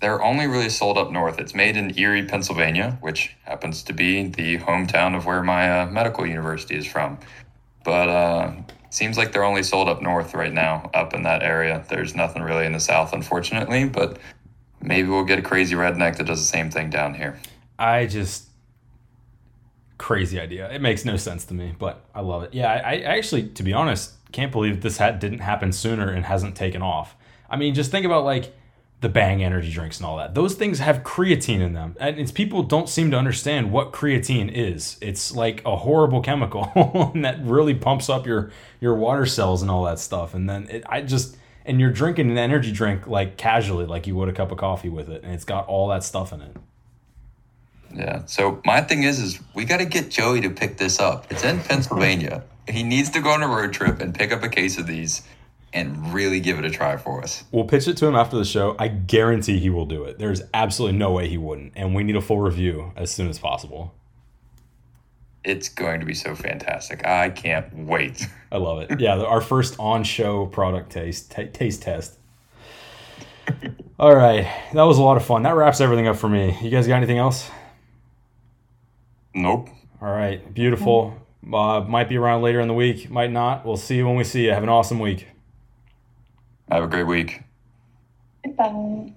[0.00, 1.38] they're only really sold up north.
[1.38, 5.86] It's made in Erie, Pennsylvania, which happens to be the hometown of where my uh,
[5.86, 7.18] medical university is from.
[7.84, 8.52] But uh,
[8.90, 11.84] seems like they're only sold up north right now, up in that area.
[11.88, 13.84] There's nothing really in the south, unfortunately.
[13.88, 14.18] But
[14.82, 17.38] maybe we'll get a crazy redneck that does the same thing down here.
[17.78, 18.46] I just
[19.98, 20.70] crazy idea.
[20.70, 22.52] It makes no sense to me, but I love it.
[22.52, 26.24] Yeah, I, I actually, to be honest, can't believe this hat didn't happen sooner and
[26.24, 27.16] hasn't taken off.
[27.48, 28.52] I mean, just think about like
[29.00, 30.34] the Bang energy drinks and all that.
[30.34, 34.50] Those things have creatine in them, and it's people don't seem to understand what creatine
[34.50, 34.96] is.
[35.00, 39.84] It's like a horrible chemical that really pumps up your your water cells and all
[39.84, 40.34] that stuff.
[40.34, 41.36] And then it, I just
[41.66, 44.88] and you're drinking an energy drink like casually, like you would a cup of coffee
[44.88, 46.56] with it, and it's got all that stuff in it.
[47.94, 48.24] Yeah.
[48.26, 51.30] So my thing is, is we got to get Joey to pick this up.
[51.30, 52.44] It's in Pennsylvania.
[52.68, 55.22] he needs to go on a road trip and pick up a case of these,
[55.72, 57.44] and really give it a try for us.
[57.52, 58.76] We'll pitch it to him after the show.
[58.78, 60.18] I guarantee he will do it.
[60.18, 61.72] There's absolutely no way he wouldn't.
[61.76, 63.94] And we need a full review as soon as possible.
[65.44, 67.06] It's going to be so fantastic.
[67.06, 68.26] I can't wait.
[68.52, 69.00] I love it.
[69.00, 72.18] Yeah, our first on-show product taste ta taste test.
[73.98, 75.44] All right, that was a lot of fun.
[75.44, 76.56] That wraps everything up for me.
[76.60, 77.48] You guys got anything else?
[79.34, 79.68] Nope.
[80.02, 81.16] All right, beautiful.
[81.52, 83.64] Uh, might be around later in the week, might not.
[83.64, 84.50] We'll see you when we see you.
[84.50, 85.28] Have an awesome week.
[86.70, 87.42] Have a great week.
[88.44, 89.12] Goodbye.